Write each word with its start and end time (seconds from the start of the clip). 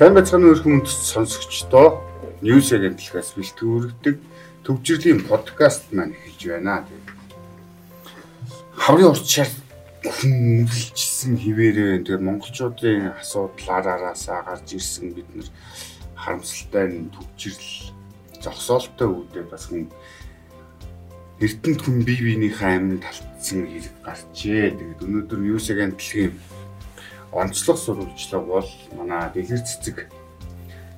Сайн 0.00 0.16
байцгааны 0.16 0.48
өрхөмөнд 0.56 0.88
сонсогчдоо 0.88 2.00
News 2.40 2.72
агентлагаас 2.72 3.36
бэлтгэгддэг 3.36 4.16
төвжирлийн 4.64 5.20
подкаст 5.28 5.92
маань 5.92 6.16
эхэлж 6.16 6.40
байна. 6.48 6.88
Хаврын 8.80 9.12
урчаар 9.12 9.52
хүмүлжсэн 10.00 11.36
хിവэрээ 11.36 12.00
тэгээ 12.00 12.16
монголчуудын 12.16 13.12
асуудлаараасаа 13.20 14.40
гарч 14.48 14.80
ирсэн 14.80 15.12
бид 15.12 15.28
нар 15.36 15.48
харамсалтай 16.16 17.04
төвжирл 17.12 17.92
зогсоолтой 18.40 19.08
үүдээ 19.12 19.52
бас 19.52 19.68
хүн 19.68 19.84
эрдэнэт 21.44 21.80
хүн 21.84 22.08
бие 22.08 22.24
биенийхээ 22.24 22.72
аминд 22.72 23.04
талтсан 23.04 23.68
хэрэг 23.68 23.96
гарчээ. 24.00 24.64
Тэгээд 24.80 25.04
өнөөдөр 25.04 25.40
News 25.44 25.68
агентлагийн 25.68 26.32
онцлог 27.32 27.78
сурвалжлага 27.78 28.46
бол 28.46 28.68
манай 28.98 29.30
дэлгэр 29.34 29.62
цэцэг 29.62 30.10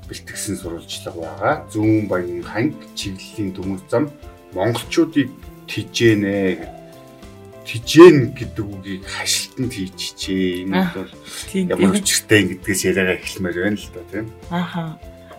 бэлтгэсэн 0.08 0.56
сурвалжлага 0.56 1.20
байгаа. 1.20 1.54
Зүүн 1.72 2.08
баян 2.08 2.42
ханг 2.42 2.76
чиглэлийн 2.96 3.52
төмөр 3.56 3.80
зам 3.88 4.08
монголчуудыг 4.56 5.28
тижээнэ 5.68 6.36
гэдэг 6.60 6.82
тижээн 7.62 8.34
гэдэг 8.34 8.66
үгийг 8.66 9.04
хашлтанд 9.06 9.72
хийчихээ. 9.72 10.66
Энэ 10.66 10.82
бол 10.92 11.12
ямар 11.54 11.96
учиртай 11.96 12.42
гэдгээс 12.50 12.82
яриагаа 12.90 13.16
эхлэмээр 13.22 13.56
байна 13.62 13.78
л 13.78 13.88
да 13.94 14.02
тийм. 14.10 14.26
Ааха. 14.50 14.98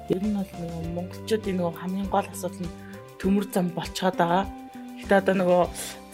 Ер 0.09 0.23
нь 0.23 0.33
бол 0.33 0.51
монголчуудын 0.95 1.55
нөгөө 1.59 1.75
хамгийн 1.77 2.09
гол 2.09 2.27
асуудал 2.31 2.63
нь 2.63 2.73
төмөр 3.19 3.45
зам 3.51 3.67
болчиход 3.75 4.15
байгаа. 4.17 4.43
Гэтэ 5.03 5.19
одоо 5.19 5.35
нөгөө 5.35 5.63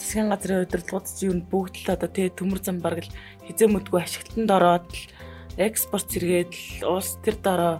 засгийн 0.01 0.33
газрын 0.33 0.65
удирдлагууд 0.65 1.05
чинь 1.05 1.29
юу 1.29 1.45
бүгд 1.45 1.75
л 1.85 1.93
одоо 1.93 2.09
тэгээ 2.09 2.37
төмөр 2.41 2.59
зам 2.65 2.81
бараг 2.81 3.05
л 3.05 3.13
хизээ 3.45 3.69
мэдгүй 3.69 4.01
ашиглалтанд 4.01 4.49
ороод 4.49 4.89
л 4.89 5.05
экспорт 5.61 6.09
зэрэгэд 6.09 6.51
л 6.81 6.97
улс 6.97 7.21
төр 7.21 7.37
дараа 7.37 7.73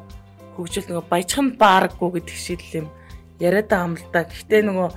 хөгжил 0.54 0.86
нөгөө 0.86 1.10
баяжхан 1.10 1.48
баарггүй 1.58 2.10
гэдэг 2.22 2.38
шиг 2.38 2.62
л 2.62 2.86
юм 2.86 2.88
яриад 3.42 3.74
байгаа 3.74 3.88
юм 3.90 3.96
л 3.98 4.06
да. 4.14 4.22
Гэхдээ 4.30 4.62
нөгөө 4.70 4.90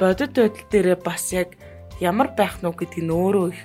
бодит 0.00 0.32
байдал 0.34 0.66
дээрээ 0.72 0.98
бас 1.04 1.24
яг 1.36 1.48
ямар 2.00 2.28
байх 2.34 2.58
нь 2.58 2.66
гэдгийг 2.66 3.04
нь 3.06 3.14
өөрөө 3.14 3.46
их 3.52 3.60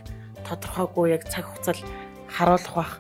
тодорхойгүй 0.46 1.16
яг 1.16 1.24
цаг 1.32 1.48
хугацаал 1.48 1.82
харуулах 2.30 2.76
бах. 2.76 2.94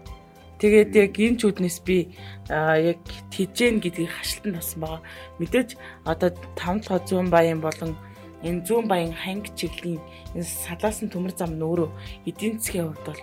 Тэгээд 0.64 0.92
яг 0.96 1.14
энэ 1.20 1.40
чүүднээс 1.44 1.78
би 1.84 2.16
яг 2.50 3.04
тижэн 3.30 3.84
гэдгийг 3.84 4.10
хашлтанд 4.16 4.56
басан 4.56 4.80
байгаа. 4.82 5.02
Мэдээж 5.38 5.70
одоо 6.08 6.30
5 6.56 6.88
толгой 6.88 7.04
зүүн 7.06 7.30
баян 7.30 7.60
болон 7.60 8.00
энэ 8.46 8.62
зүүн 8.62 8.86
баян 8.86 9.14
ханг 9.14 9.50
чиглэлийн 9.58 10.02
энэ 10.38 10.46
салаасан 10.46 11.10
төмөр 11.10 11.34
зам 11.34 11.58
нь 11.58 11.66
өөрөө 11.66 11.90
эдийн 12.30 12.62
засгийн 12.62 12.94
хувьд 12.94 13.06
бол 13.10 13.22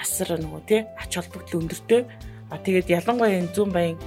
асар 0.00 0.40
нөгөө 0.40 0.62
тий 0.64 0.80
ач 0.96 1.10
холбогдол 1.14 1.60
өндөртэй. 1.60 2.02
А 2.50 2.58
тэгээд 2.58 2.88
ялангуяа 2.88 3.38
энэ 3.38 3.52
зүүн 3.54 3.70
баян 3.70 3.98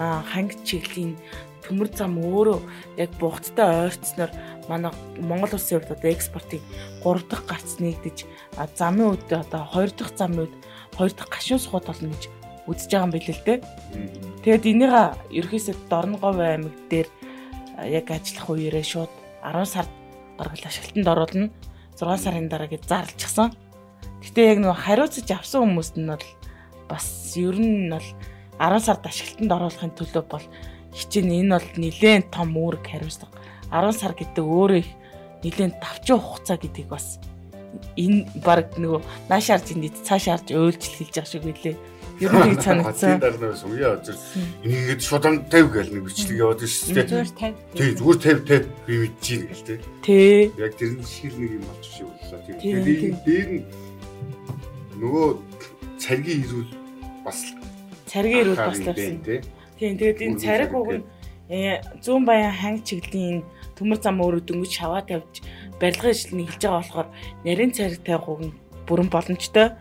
ханг 0.00 0.56
чиглэлийн 0.64 1.20
төмөр 1.62 1.88
зам 1.92 2.18
өөрөө 2.18 2.58
яг 2.98 3.10
бугттай 3.20 3.68
ойрцсноор 3.86 4.32
манай 4.66 4.92
Монгол 5.20 5.54
улсын 5.54 5.78
хувьд 5.78 5.94
одоо 5.94 6.10
экспортыг 6.10 6.62
3 7.04 7.28
дахь 7.30 7.44
гарц 7.46 7.78
нэгдэж 7.78 8.26
замын 8.74 9.14
үед 9.14 9.28
одоо 9.30 9.62
2 9.76 9.94
дахь 9.94 10.16
замын 10.18 10.48
үед 10.48 10.54
2 10.98 11.14
дахь 11.14 11.30
гашуун 11.30 11.62
сухад 11.62 11.86
болно 11.86 12.10
гэж 12.10 12.24
үзэж 12.66 12.90
байгаа 12.90 13.06
юм 13.06 13.14
билээ 13.14 13.36
л 13.38 13.46
дээ. 13.46 13.58
Тэгээд 14.42 14.64
энийг 14.70 14.94
ерөөсөө 15.38 15.74
Дорногов 15.90 16.38
аймаг 16.38 16.74
дээр 16.90 17.08
яг 17.86 18.06
ажиллах 18.10 18.48
үеэрээ 18.50 18.86
шууд 18.86 19.12
10 19.42 19.66
сард 19.66 19.90
бараг 20.38 20.54
ашиглалтанд 20.54 21.08
оруулна. 21.08 21.50
6 21.98 22.24
сарын 22.24 22.48
дараа 22.48 22.70
гэж 22.70 22.86
зарлчихсан. 22.86 23.52
Гэтэ 24.22 24.40
яг 24.54 24.58
нөгөө 24.62 24.78
хариуцаж 24.86 25.28
авсан 25.34 25.66
хүмүүст 25.66 25.98
нь 25.98 26.08
бол 26.08 26.26
бас 26.88 27.06
ер 27.36 27.58
нь 27.58 27.90
бол 27.90 28.08
10 28.58 28.86
сард 28.86 29.02
ашиглалтанд 29.06 29.52
оруулахын 29.52 29.92
төлөө 29.98 30.24
бол 30.30 30.46
хичээн 30.94 31.30
энэ 31.42 31.52
бол 31.58 31.68
нэлээд 31.76 32.30
том 32.30 32.54
үүрэг 32.54 32.84
хариуцлага. 32.86 33.34
10 33.70 33.98
сар 33.98 34.12
гэдэг 34.14 34.44
өөрөө 34.44 34.78
их 34.78 34.90
нэлээд 35.42 35.80
давчин 35.82 36.18
хугацаа 36.20 36.56
гэдгийг 36.60 36.88
бас 36.88 37.18
энэ 37.96 38.28
баг 38.44 38.76
нөгөө 38.78 39.00
наашаарч 39.28 39.74
энд 39.74 39.96
цаашаарч 40.06 40.52
өөлжл 40.52 40.96
хэлж 40.96 41.14
байгаа 41.16 41.32
шиг 41.32 41.44
байлээ. 41.44 41.76
Ер 42.22 42.32
нь 42.32 42.54
тийг 42.54 42.62
санагдсан. 42.62 43.18
Тэр 43.18 43.34
дараа 43.34 43.50
нөөс 43.50 43.64
үе 43.66 43.86
очир 43.90 44.16
ингээд 44.62 45.02
шудан 45.02 45.34
50 45.50 45.74
гэл 45.74 45.90
нэг 45.90 46.02
бичлэг 46.06 46.38
яваад 46.38 46.62
шүү 46.62 46.94
дээ. 46.94 47.06
Зүгээр 47.10 47.30
50. 47.34 47.54
Тий 47.74 47.90
зүгээр 47.98 48.18
50 48.22 48.46
50 48.46 48.86
би 48.86 48.94
мэдчихээн 49.02 49.44
гэл 49.50 49.66
тий. 49.66 49.78
Тий. 50.06 50.38
Яг 50.62 50.72
тэр 50.78 50.92
нь 50.94 51.02
шиг 51.02 51.34
нэг 51.34 51.50
юм 51.58 51.64
болчих 51.66 51.92
шиг 51.92 52.06
боллоо. 52.06 52.40
Тэгээд 52.62 53.16
дээр 53.26 53.48
нь 53.58 53.66
нөгөө 55.02 55.28
царгийн 55.98 56.40
ирүүл 56.46 56.70
бас 57.26 57.38
царгийн 58.06 58.40
ирүүл 58.46 58.62
бас 58.62 58.78
л 58.78 58.86
байсан. 58.86 59.18
Тийм 59.78 59.92
тэгээд 59.98 60.22
энэ 60.22 60.38
цариг 60.38 60.72
уг 60.78 60.90
нь 60.94 61.04
зүүн 62.04 62.22
баян 62.22 62.54
ханг 62.54 62.86
чиглэлийн 62.86 63.42
төмөр 63.74 63.98
зам 63.98 64.22
өөрөө 64.22 64.42
дөнгөж 64.46 64.72
шаваа 64.72 65.02
тавьж 65.02 65.42
барилгын 65.82 66.14
ажилтны 66.14 66.42
хэлж 66.46 66.62
байгаа 66.62 66.78
болохоор 66.78 67.08
нарийн 67.44 67.72
цариг 67.74 68.00
тавих 68.06 68.28
уг 68.30 68.40
нь 68.46 68.54
бүрэн 68.86 69.08
боломжтой. 69.10 69.74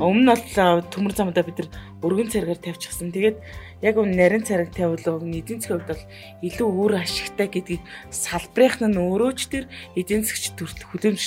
Өмнө 0.00 0.24
нь 0.24 0.30
бол 0.32 0.80
төмөр 0.88 1.12
замдаа 1.12 1.44
бид 1.44 1.58
нар 1.60 1.68
өргөн 2.00 2.32
царгаар 2.32 2.56
тавьчихсан. 2.56 3.12
Тэгээд 3.12 3.36
яг 3.84 3.96
үн 4.00 4.16
нарийн 4.16 4.40
цариг 4.40 4.72
тавьвал 4.72 5.20
эдийн 5.20 5.60
засгийн 5.60 5.84
хувьд 5.84 5.92
бол 5.92 6.04
илүү 6.40 6.68
өөр 6.80 6.92
ашигтай 6.96 7.48
гэдгийг 7.52 7.82
салбарынх 8.08 8.80
нь 8.80 8.96
өөрөө 8.96 9.32
ч 9.36 9.40
тэр 9.52 9.64
эдийн 9.92 10.24
засгч 10.24 10.56
төрөл 10.56 10.88
хүлээмж 10.88 11.22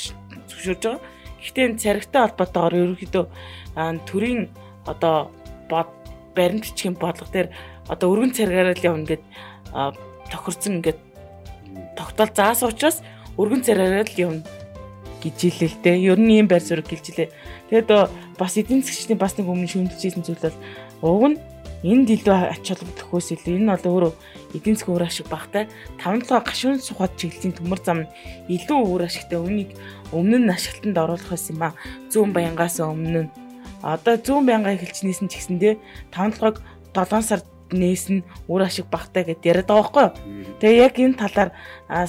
зөвшөөрж 0.50 0.81
байгаа. 0.81 1.02
Гэхдээ 1.46 1.66
энэ 1.70 1.81
царигтай 1.84 2.22
холбоотойгоор 2.26 2.74
ерөнхийдөө 2.74 3.26
төрийн 4.09 4.50
одоо 4.90 5.30
бод 5.70 5.90
баримтчгийн 6.34 6.97
бодлого 6.97 7.30
дээр 7.30 7.50
одоо 7.86 8.08
өргөн 8.09 8.34
царгаараа 8.34 8.74
л 8.74 8.88
явна 8.90 9.06
гэд 9.06 9.24
тохирсон 10.34 10.82
ингээд 10.82 11.00
тогтоол 11.94 12.34
заасан 12.34 12.74
учраас 12.74 13.06
өргөн 13.38 13.62
царгаараа 13.62 14.09
л 14.09 14.18
явна 14.18 14.42
гэж 15.22 15.38
хэлээ 15.40 15.70
л 15.70 15.80
дээ. 15.84 15.98
Ер 16.12 16.20
нь 16.20 16.34
ийм 16.42 16.48
байр 16.48 16.64
суурь 16.64 16.84
гэлжилээ. 16.86 17.30
Тэгээд 17.70 17.90
бас 18.38 18.53
эдийн 18.58 18.81
засгчдын 18.81 19.20
бас 19.20 19.36
нэг 19.38 19.48
өмнө 19.48 19.70
шүүмжилсэн 19.70 20.24
зүйл 20.24 20.42
бол 20.42 20.58
уг 21.06 21.24
нь 21.31 21.38
энд 21.86 22.09
илүү 22.09 22.34
ач 22.50 22.66
холбогдохоос 22.66 23.38
илүү 23.38 23.62
энэ 23.62 23.78
бол 23.78 24.09
өөрөө 24.09 24.14
эдийн 24.58 24.76
засгийн 24.76 24.96
үр 24.98 25.06
ашиг 25.06 25.28
багтай 25.30 25.70
5-7 26.02 26.42
гашуун 26.42 26.80
сухад 26.81 27.14
чиглэлийн 27.14 27.53
төмөр 27.53 27.80
зам 27.86 28.00
илүү 28.50 28.80
үр 28.90 29.06
ашигтай 29.06 29.38
үнийг 29.38 29.78
өмнө 30.09 30.42
нь 30.42 30.50
ашиглалтанд 30.50 30.98
оруулах 30.98 31.30
байсан 31.30 31.53
юм 31.53 31.64
а 31.68 31.78
зүүн 32.09 32.32
баянгаас 32.34 32.82
өмнө 32.82 33.30
нь 33.30 33.34
одоо 33.86 34.18
зүүн 34.18 34.46
баянгаа 34.50 34.74
эхэлчихнээс 34.74 35.22
нь 35.22 35.30
ч 35.30 35.38
гэсэндээ 35.38 35.74
5-7-ог 36.09 36.58
7 36.97 37.22
сард 37.22 37.46
нээсэн 37.70 38.26
үр 38.50 38.62
ашиг 38.66 38.90
багтай 38.90 39.26
гэдээ 39.26 39.50
яриад 39.52 39.70
байгаа 39.70 39.82
байхгүй 39.82 40.03
юу. 40.06 40.14
Тэгээ 40.62 40.84
яг 40.86 40.96
энэ 41.02 41.20
талаар 41.22 41.50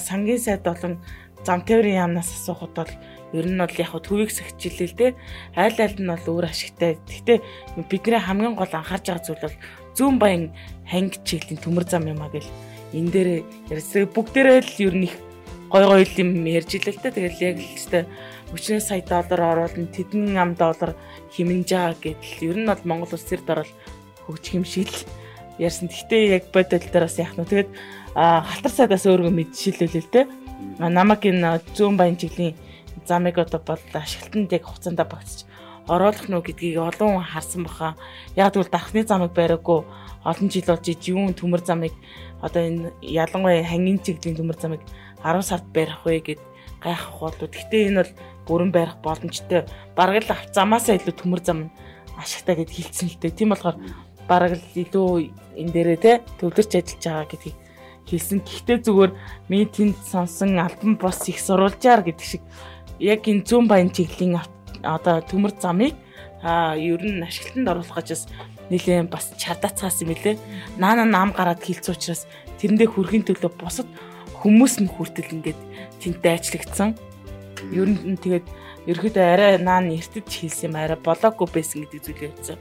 сангийн 0.01 0.41
сайд 0.41 0.61
болон 0.65 1.01
зам 1.47 1.63
тээврийн 1.63 2.03
яамнаас 2.03 2.27
асуухад 2.27 2.75
бол 2.75 2.91
ер 3.31 3.45
нь 3.47 3.55
бол 3.55 3.79
яг 3.79 3.91
төвийг 4.03 4.31
сахижилээ 4.35 4.87
л 4.91 4.99
дээ. 4.99 5.11
Айл 5.55 5.77
айл 5.79 5.95
нь 5.95 6.11
бол 6.11 6.27
өөр 6.27 6.45
ашигтай. 6.51 6.99
Гэхдээ 7.07 7.39
бидний 7.87 8.19
хамгийн 8.19 8.55
гол 8.59 8.67
анхаарч 8.67 9.07
байгаа 9.07 9.23
зүйл 9.23 9.43
бол 9.47 9.57
зүүн 9.95 10.15
баян 10.19 10.43
ханги 10.83 11.23
чиглэлийн 11.23 11.63
төмөр 11.63 11.85
зам 11.87 12.03
юм 12.11 12.19
а 12.19 12.27
гэл 12.27 12.51
энэ 12.91 13.11
дээр 13.15 13.29
ярьсан 13.71 14.11
бүгдээрээ 14.11 14.59
л 14.59 14.75
ер 14.91 14.95
нь 14.99 15.07
их 15.07 15.15
гой 15.71 15.83
гой 15.87 16.03
юм 16.19 16.31
ярьж 16.43 16.71
илээ 16.75 16.95
л 16.95 17.01
дээ. 17.03 17.15
Тэгэл 17.15 17.43
яг 17.47 17.55
л 17.63 17.75
өстэй 17.79 18.03
30 18.51 18.83
сая 18.83 19.03
доллар 19.07 19.41
оруулна, 19.55 19.87
тэдэн 19.87 20.35
ам 20.35 20.51
доллар 20.55 20.95
химэнжаа 21.31 21.95
гэдэл 21.99 22.43
ер 22.43 22.57
нь 22.59 22.67
бол 22.67 22.83
Монгол 22.83 23.15
улс 23.15 23.27
төр 23.27 23.43
дараал 23.47 23.71
хөгжих 24.27 24.55
юм 24.59 24.63
шиг 24.67 24.91
л 24.91 25.03
ярьсан. 25.59 25.87
Гэхдээ 25.87 26.23
яг 26.39 26.43
бодол 26.51 26.79
дээрээс 26.79 27.19
яах 27.19 27.35
нь. 27.35 27.43
Тэгээд 27.43 27.71
халтар 28.15 28.71
сайдаас 28.71 29.03
өөрөө 29.03 29.31
мэдшилүүлээ 29.35 30.03
л 30.03 30.11
дээ 30.11 30.46
намайг 30.79 31.21
энэ 31.25 31.61
зүүн 31.75 31.97
баян 31.97 32.17
чиглийн 32.17 32.55
замыг 33.05 33.37
одоо 33.37 33.61
бол 33.65 33.83
ашиглалтанд 33.93 34.51
яг 34.51 34.63
хугацаанд 34.65 34.99
багтчих 34.99 35.47
оруулах 35.87 36.27
нь 36.27 36.35
гэдгийг 36.35 36.77
олон 36.77 37.23
хүн 37.23 37.23
харсан 37.23 37.63
баха. 37.63 37.95
Яг 38.35 38.53
тэгвэл 38.53 38.71
дархны 38.71 39.07
замыг 39.07 39.31
бариаггүй 39.31 39.79
олон 40.27 40.47
жил 40.51 40.67
болж 40.67 40.85
иж 40.87 41.01
юун 41.07 41.33
төмөр 41.33 41.63
замыг 41.63 41.93
одоо 42.43 42.61
энэ 42.67 42.91
ялангуяа 43.01 43.63
хангин 43.63 44.03
чиглийн 44.03 44.35
төмөр 44.35 44.59
замыг 44.59 44.81
10 45.23 45.41
сард 45.47 45.65
барих 45.71 46.03
вэ 46.03 46.19
гэд 46.19 46.41
гайхах 46.83 47.19
болов. 47.19 47.39
Гэхдээ 47.39 47.87
энэ 47.87 48.03
бол 48.03 48.13
бүрэн 48.47 48.71
барих 48.75 48.97
боломжтой. 48.99 49.63
Бараг 49.95 50.27
л 50.27 50.31
замаасаа 50.51 50.99
илүү 50.99 51.15
төмөр 51.15 51.41
зам 51.41 51.71
ашигтай 52.19 52.55
гэд 52.59 52.71
хэлсэн 52.75 53.07
л 53.07 53.19
дээ. 53.23 53.31
Тийм 53.31 53.49
болохоор 53.55 53.79
бараг 54.27 54.59
л 54.59 54.75
илүү 54.75 55.31
энэ 55.55 55.71
дээрээ 55.71 55.99
те 56.03 56.11
төвлөрч 56.43 56.71
ажиллаж 56.75 57.03
байгаа 57.07 57.27
гэдгийг 57.31 57.55
хэлсэн. 58.07 58.41
Гэхдээ 58.41 58.77
зүгээр 58.87 59.11
миний 59.51 59.67
тэнд 59.67 59.99
сонсон 60.01 60.57
альбом 60.59 60.95
бос 60.95 61.27
их 61.27 61.39
сурвалжаар 61.39 62.01
гэдэг 62.07 62.25
шиг 62.25 62.41
яг 62.99 63.27
энэ 63.27 63.45
зүүн 63.45 63.67
баян 63.67 63.91
чиглэлийн 63.91 64.39
одоо 64.83 65.21
төмөр 65.21 65.53
замыг 65.59 65.93
а 66.41 66.77
ер 66.77 67.01
нь 67.03 67.21
ашиглалтанд 67.21 67.67
оруулах 67.67 67.99
гэж 67.99 68.29
нэлээд 68.69 69.09
бас 69.09 69.33
чардацгаас 69.37 70.01
юм 70.03 70.13
лээ. 70.13 70.37
Наана 70.77 71.05
нам 71.05 71.31
гараад 71.31 71.63
хилцүү 71.63 71.93
учраас 71.95 72.27
тэрэндээ 72.59 72.87
хүрхийн 72.87 73.25
төлөө 73.25 73.51
бусад 73.57 73.87
хүмүүс 74.43 74.79
нь 74.83 74.91
хүртэл 74.91 75.33
ингээд 75.39 75.59
тэнд 76.03 76.17
дайчлагдсан. 76.21 76.89
Ер 77.73 77.89
нь 77.89 78.19
тэгээд 78.19 78.45
ерөөхдөө 78.87 79.23
арай 79.23 79.59
наан 79.59 79.91
эртэд 79.91 80.31
хийсэн 80.31 80.71
юм 80.71 80.75
арай 80.79 80.95
болоогүй 80.95 81.47
байсан 81.51 81.83
гэдэг 81.83 82.01
зүйлээ 82.07 82.31
хэлсэн. 82.31 82.57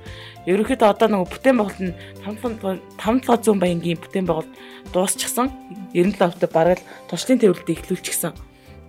Ерөөхдөө 0.50 0.88
одоо 0.90 1.08
нөгөө 1.08 1.30
бүтээн 1.30 1.56
байгуулалт 1.56 1.82
нь 1.86 1.94
5 2.26 2.82
5 2.98 3.62
баянгийн 3.62 4.02
бүтээн 4.02 4.26
байгуулалт 4.26 4.54
дуусчихсан. 4.90 5.54
97 5.94 6.26
овтой 6.26 6.50
бараг 6.50 6.82
л 6.82 6.88
туршлын 7.06 7.38
төвлөлтөд 7.38 7.78
эхлүүлчихсэн. 7.78 8.32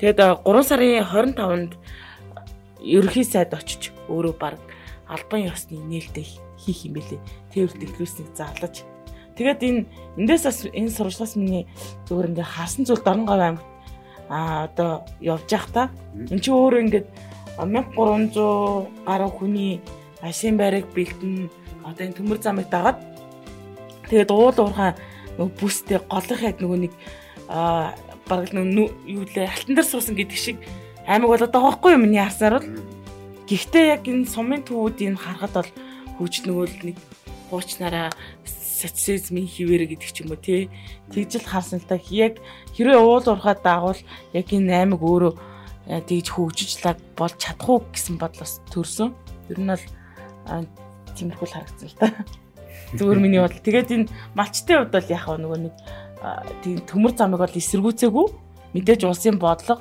Тэгээд 0.01 0.41
3 0.41 0.65
сарын 0.65 1.05
25-нд 1.05 1.71
ерөнхий 2.81 3.25
сайд 3.25 3.53
очиж 3.53 3.93
өөрөө 4.09 4.35
баг 4.41 4.57
албан 5.05 5.45
ёсны 5.45 5.77
нээлттэй 5.77 6.25
хийх 6.57 6.89
юм 6.89 6.97
бэлээ. 6.97 7.21
Төвлөлт 7.53 7.85
эхлүүлснийг 7.85 8.33
зарлаж. 8.33 8.81
Тэгээд 9.37 9.61
энэ 9.61 9.85
эндээс 10.17 10.43
бас 10.49 10.59
энэ 10.65 10.89
сурвалжлаас 10.89 11.37
миний 11.37 11.69
зүгээр 12.09 12.33
ингээ 12.33 12.49
харсан 12.49 12.89
зүйл 12.89 13.05
Дорноговь 13.05 13.37
аймагт 13.37 13.76
а 14.29 14.65
одоо 14.67 15.05
явж 15.21 15.51
явах 15.51 15.71
та. 15.71 15.83
Эн 16.15 16.39
чинь 16.39 16.53
өөрөө 16.53 16.81
ингээд 16.87 17.07
1300 17.57 18.87
гаруй 19.05 19.31
хүний 19.31 19.73
ашийн 20.21 20.57
байрыг 20.57 20.85
бэлдэн 20.93 21.49
одоо 21.83 22.03
энэ 22.05 22.17
төмөр 22.17 22.39
замыг 22.41 22.69
дагаад 22.69 22.99
тэгээд 24.09 24.31
уул 24.31 24.53
уурхай 24.53 24.93
нөгөө 25.37 25.57
бүстэй 25.57 25.99
голынх 26.05 26.41
яг 26.43 26.57
нөгөө 26.59 26.79
нэг 26.85 26.93
бараг 28.27 28.51
нөгөө 28.51 28.87
юу 29.07 29.25
лээ 29.25 29.47
алтан 29.47 29.73
дээр 29.75 29.87
суусан 29.87 30.15
гэдэг 30.19 30.37
шиг 30.37 30.57
аймаг 31.07 31.31
болоод 31.31 31.51
байгаа 31.51 31.71
байхгүй 31.71 31.91
юу 31.95 32.03
миний 32.03 32.21
харсаар 32.21 32.59
бол? 32.59 32.69
Гэхдээ 33.47 33.85
яг 33.95 34.03
энэ 34.03 34.27
сумын 34.27 34.61
төвүүдийг 34.67 35.15
харахад 35.15 35.53
бол 35.55 35.71
хөгж 36.19 36.43
нөгөө 36.43 36.67
нэг 36.83 36.97
хуучнараа 37.49 38.11
социализмын 38.77 39.49
хിവэр 39.49 39.89
гэдэг 39.89 40.09
ч 40.13 40.21
юм 40.21 40.31
уу 40.33 40.39
тий 40.39 40.69
тэгжил 41.09 41.45
харсан 41.45 41.81
л 41.81 41.89
та 41.89 41.97
яг 42.13 42.37
хэрвээ 42.77 43.01
уул 43.01 43.25
уурхай 43.25 43.57
даагуул 43.57 44.01
яг 44.37 44.47
энэ 44.53 44.85
аймаг 44.85 45.01
өөрөө 45.01 45.33
Э, 45.87 46.03
тэгж 46.03 46.35
хөгжижлаг 46.35 46.99
болж 47.15 47.39
чадах 47.39 47.69
уу 47.71 47.79
гэсэн 47.95 48.19
бодлоос 48.19 48.59
төрсөн. 48.67 49.15
Ер 49.47 49.59
нь 49.63 49.71
бол 49.71 49.85
тиймэрхүү 51.15 51.47
харагдсан 51.47 51.87
л 51.87 51.95
та. 51.95 52.11
Зүгээр 52.99 53.19
миний 53.23 53.39
бодол. 53.39 53.63
Тэгээд 53.63 53.95
энэ 53.95 54.11
малчтын 54.35 54.83
хувьд 54.83 54.91
бол 54.91 55.07
яг 55.07 55.23
нөгөө 55.31 55.59
нэг 55.63 55.75
тийм 56.59 56.83
төмөр 56.83 57.13
замыг 57.15 57.39
бол 57.39 57.55
эсэргүүцээгүй 57.55 58.27
мэдээж 58.75 59.01
улсын 59.07 59.39
бодлого 59.39 59.79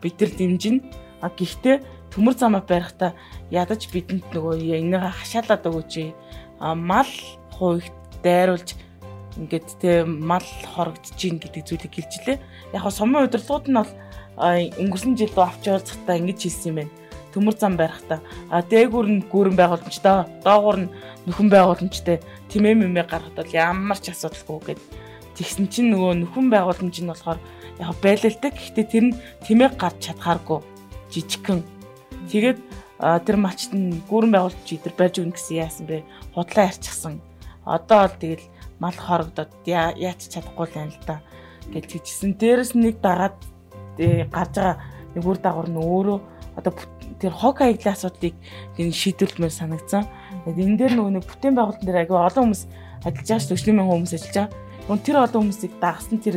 бид 0.00 0.16
нар 0.24 0.32
дэмжинэ. 0.40 0.80
А 1.20 1.28
гэхдээ 1.28 1.76
төмөр 2.16 2.32
замаа 2.32 2.64
барихтаа 2.64 3.12
ядаж 3.52 3.92
бидэнд 3.92 4.32
нөгөө 4.32 4.56
энэгээ 4.56 5.20
хашаалаад 5.20 5.68
өгөөч. 5.68 5.92
А 6.64 6.72
мал 6.72 7.12
хувьд 7.60 7.92
дайруулж 8.22 8.78
ингээд 9.36 9.68
тэ 9.80 10.04
мал 10.04 10.44
хорогдож 10.74 11.16
гин 11.16 11.40
гэдэг 11.40 11.64
зүйлийг 11.64 11.94
хэлжлээ. 11.94 12.38
Яг 12.76 12.84
нь 12.84 12.92
сумын 12.92 13.26
удирдлагууд 13.26 13.66
нь 13.68 13.78
бол 13.80 13.92
өнгөрсөн 14.36 15.16
жил 15.16 15.32
рүү 15.32 15.44
авч 15.44 15.62
явуулцахтаа 15.68 16.16
ингэж 16.20 16.38
хэлсэн 16.42 16.68
юм 16.72 16.76
байна. 16.84 16.92
Төмөр 17.32 17.56
зам 17.56 17.80
барихтаа 17.80 18.20
а 18.52 18.60
дээгүүр 18.60 19.08
нь 19.08 19.24
гүүрэн 19.32 19.56
байгууламжтай, 19.56 20.28
доогуур 20.44 20.78
нь 20.84 20.92
нөхөн 21.24 21.48
байгууламжтай 21.48 22.20
тэмээ 22.52 22.76
мэмээ 22.76 23.08
гаргахад 23.08 23.40
бол 23.40 23.56
ямар 23.56 23.96
ч 23.96 24.12
асуудалгүй 24.12 24.76
гэд 24.76 24.80
тэгсэн 25.40 25.64
чинь 25.72 25.88
нөгөө 25.96 26.28
нөхөн 26.28 26.52
байгууламж 26.52 26.96
нь 27.00 27.08
болохоор 27.08 27.40
яг 27.80 27.96
байлалтай. 28.04 28.52
Гэхдээ 28.52 28.84
тэр 28.84 29.04
нь 29.08 29.16
тэмээ 29.48 29.70
гарч 29.80 30.12
чадхааргүй 30.12 30.60
жижигхэн. 31.08 31.64
Тэгээд 32.28 32.60
тэр 33.00 33.36
малчт 33.40 33.72
нь 33.72 33.96
гүүрэн 34.12 34.32
байгууламж 34.36 34.68
идэр 34.68 34.92
барьж 34.92 35.24
өгнө 35.24 35.32
гэсэн 35.32 35.56
яасан 35.56 35.84
бэ? 35.88 36.04
Худлаа 36.36 36.68
арчихсан. 36.68 37.16
Одоо 37.64 38.08
бол 38.08 38.16
тэгэл 38.18 38.46
мал 38.82 38.96
хорогдоод 38.96 39.52
яач 39.66 40.20
чадахгүй 40.26 40.66
л 40.66 40.74
байна 40.74 40.92
л 40.92 41.06
да 41.06 41.16
гэж 41.70 41.86
хэлжсэн. 41.86 42.34
Дээрэс 42.38 42.74
нэг 42.74 42.98
дагаад 42.98 43.38
гарч 43.98 44.54
байгаа 44.58 44.76
нэг 45.14 45.24
үр 45.24 45.38
дагавар 45.38 45.68
нь 45.70 45.78
өөрөө 45.78 46.18
одоо 46.58 46.72
тэр 47.20 47.32
хог 47.32 47.62
хаягдлын 47.62 47.94
асуудлыг 47.94 48.34
энэ 48.76 48.92
шийдвэрлэмээр 48.92 49.54
санагдсан. 49.54 50.04
Энэ 50.48 50.76
дээр 50.76 50.92
нөгөө 50.98 51.12
нэг 51.16 51.24
бүтээн 51.28 51.54
байгуулалтын 51.54 51.86
дээр 51.86 52.00
аягүй 52.02 52.18
олон 52.18 52.44
хүмүүс 52.50 52.62
ажиллаж 53.06 53.26
байгаа 53.30 53.46
шүү 53.46 53.56
40 53.56 53.76
мянган 53.78 53.94
хүмүүс 54.02 54.14
ажиллаж 54.16 54.36
байгаа. 54.36 54.50
Гүн 54.82 55.00
тэр 55.06 55.16
олон 55.22 55.40
хүмүүсийг 55.46 55.72
дагсан 55.78 56.18
тэр 56.18 56.36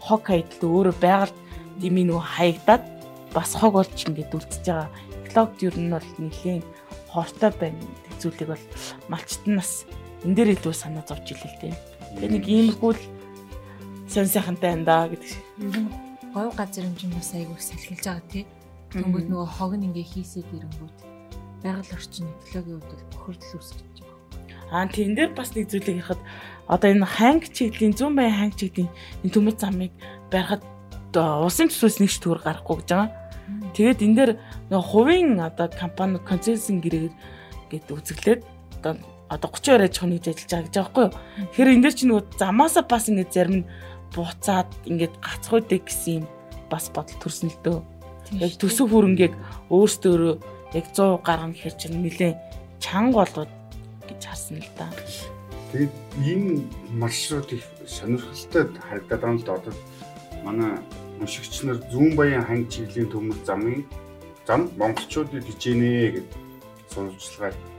хог 0.00 0.22
хаягдл 0.24 0.66
өөрөө 0.72 0.96
байгаль 0.98 1.36
дими 1.78 2.02
нөгөө 2.08 2.24
хаягдаад 2.32 2.84
бас 3.36 3.50
хог 3.52 3.72
болж 3.76 3.92
ингээд 3.92 4.34
үлдчихэж 4.34 4.66
байгаа. 4.66 4.88
Экологд 5.28 5.60
ер 5.62 5.76
нь 5.76 5.92
бол 5.92 6.08
нэлийн 6.18 6.62
хортой 7.12 7.52
байна 7.60 7.80
гэх 8.08 8.16
зүйлийг 8.24 8.48
бол 8.50 8.64
малчт 9.12 9.44
нь 9.44 9.58
бас 9.60 9.84
энэ 10.24 10.34
дээр 10.36 10.50
илүү 10.56 10.74
санаа 10.74 11.04
зовж 11.06 11.34
илээ 11.34 11.50
л 11.50 11.60
дээ. 11.60 11.74
Тэгээ 12.18 12.30
нэг 12.32 12.44
иймэрхүү 12.46 12.90
л 12.94 13.02
сонь 14.06 14.30
сайхантай 14.30 14.76
энэ 14.76 14.86
да 14.86 15.08
гэдэг 15.08 15.28
шиг 15.28 15.44
говь 16.32 16.56
газар 16.56 16.84
юм 16.88 16.96
чинь 16.96 17.12
бас 17.12 17.32
айгүй 17.36 17.58
салхилж 17.60 18.04
байгаа 18.04 18.24
тий. 18.32 18.44
Тэнгүүд 18.92 19.26
нөгөө 19.28 19.48
хог 19.56 19.72
нь 19.76 19.86
ингээ 19.88 20.06
хийсээд 20.12 20.48
ирэнгүүт 20.48 20.98
байгаль 21.60 21.92
орчин 21.92 22.28
экологийн 22.48 22.80
хувьд 22.80 23.04
бохирдол 23.12 23.52
үүсгэж 23.56 23.96
байгаа. 24.00 24.20
Аа 24.72 24.88
тэн 24.88 25.12
дээр 25.12 25.32
бас 25.36 25.52
нэг 25.52 25.68
зүйлийг 25.68 26.00
ярихад 26.00 26.20
одоо 26.68 26.88
энэ 26.88 27.04
ханг 27.04 27.42
чиглийн 27.52 27.92
зүүн 27.92 28.16
баян 28.16 28.36
ханг 28.36 28.54
чиглийн 28.56 28.88
энэ 29.24 29.32
төмөц 29.32 29.58
замыг 29.60 29.92
барихад 30.32 30.64
улсын 31.12 31.68
төсвөөс 31.68 32.00
нэгч 32.00 32.16
төгөр 32.24 32.40
гарахгүй 32.40 32.76
гэж 32.80 32.88
байгаа. 32.88 33.10
Тэгээд 33.76 34.00
энэ 34.04 34.16
дээр 34.16 34.32
нөгөө 34.72 34.88
хувийн 34.88 35.30
одоо 35.40 35.68
компани 35.68 36.16
концессийн 36.24 36.80
гэрээр 36.80 37.12
гээд 37.68 37.86
үзэглээд 37.92 38.40
одоо 38.80 38.96
одоо 39.32 39.48
30 39.48 39.74
орой 39.74 39.88
жоохон 39.88 40.12
хийж 40.12 40.26
ажиллаж 40.28 40.50
байгаа 40.52 40.64
гэж 40.68 40.74
байгаа 40.76 40.92
байхгүй 40.92 41.04
юу. 41.08 41.12
Тэгэхээр 41.52 41.72
энэ 41.72 41.82
дээр 41.82 41.96
чи 41.96 42.04
нөгөө 42.06 42.24
замаасаа 42.36 42.84
бас 42.84 43.04
ингэ 43.08 43.24
зарим 43.32 43.56
нь 43.64 43.68
буцаад 44.12 44.70
ингээд 44.84 45.14
гацхуйдэ 45.24 45.76
гэсэн 45.80 46.12
юм 46.20 46.24
бас 46.68 46.84
бодол 46.92 47.16
төрсөн 47.16 47.48
л 47.48 47.60
дөө. 47.64 47.78
Яг 48.44 48.52
төсөв 48.60 48.92
хөрөнгийг 48.92 49.34
өөрсдөө 49.72 50.36
яг 50.76 50.86
100 50.92 51.24
гаргана 51.24 51.56
гэхэр 51.56 51.76
чинь 51.80 52.00
нэлээ 52.04 52.32
чанга 52.80 53.24
болоод 53.24 53.52
гэж 54.08 54.20
харсан 54.20 54.60
л 54.60 54.70
да. 54.76 54.88
Тэгээд 55.72 55.94
энэ 56.20 56.64
маршрут 56.96 57.48
их 57.52 57.64
сонирхолтой 57.88 58.68
харагдаад 58.84 59.20
байгаа 59.20 59.36
л 59.36 59.44
да. 59.48 59.52
Одоо 59.56 59.74
манай 60.44 60.72
уншигч 61.20 61.64
нар 61.64 61.80
зүүн 61.92 62.16
баян 62.16 62.44
ханг 62.44 62.68
чиглийн 62.68 63.08
төмөр 63.08 63.38
замын 63.48 63.84
зам 64.46 64.68
монголчуудад 64.76 65.44
хичээнэ 65.44 66.20
гэж 66.20 66.26
сурвалжлагаа 66.92 67.71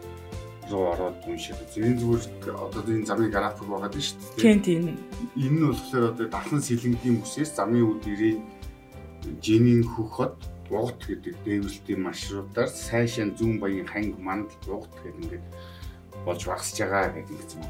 руу 0.72 0.86
ороод 0.94 1.20
уншаад 1.28 1.70
зэн 1.74 1.98
зүгээр 2.00 2.24
одоо 2.56 2.82
энэ 2.88 3.08
замын 3.10 3.32
график 3.32 3.68
байгаа 3.68 3.92
дээ 3.92 4.06
шүү 4.08 4.18
дээ. 4.20 4.42
Тийм 4.44 4.60
тийм. 4.62 4.84
Энэ 5.36 5.58
нь 5.60 5.68
болохоор 5.68 6.06
одоо 6.12 6.28
дахин 6.28 6.62
сэлэнгийн 6.62 7.18
бүсээс 7.20 7.52
замын 7.58 7.88
үд 7.88 8.04
ирээ 8.08 8.36
жинийн 9.44 9.84
хөхөд 9.84 10.54
Угт 10.74 11.06
гэдэг 11.06 11.36
дээвэрлтийн 11.46 12.02
маршрутаар 12.02 12.70
сайшаа 12.72 13.30
зүүн 13.36 13.60
баян 13.60 13.86
ханг 13.86 14.18
мандал 14.18 14.82
угт 14.82 14.90
гэдэг 15.04 15.22
ингээд 15.22 15.46
болж 16.26 16.42
багсаж 16.48 16.78
байгаа 16.82 17.14
гэдэг 17.14 17.52
юм. 17.60 17.68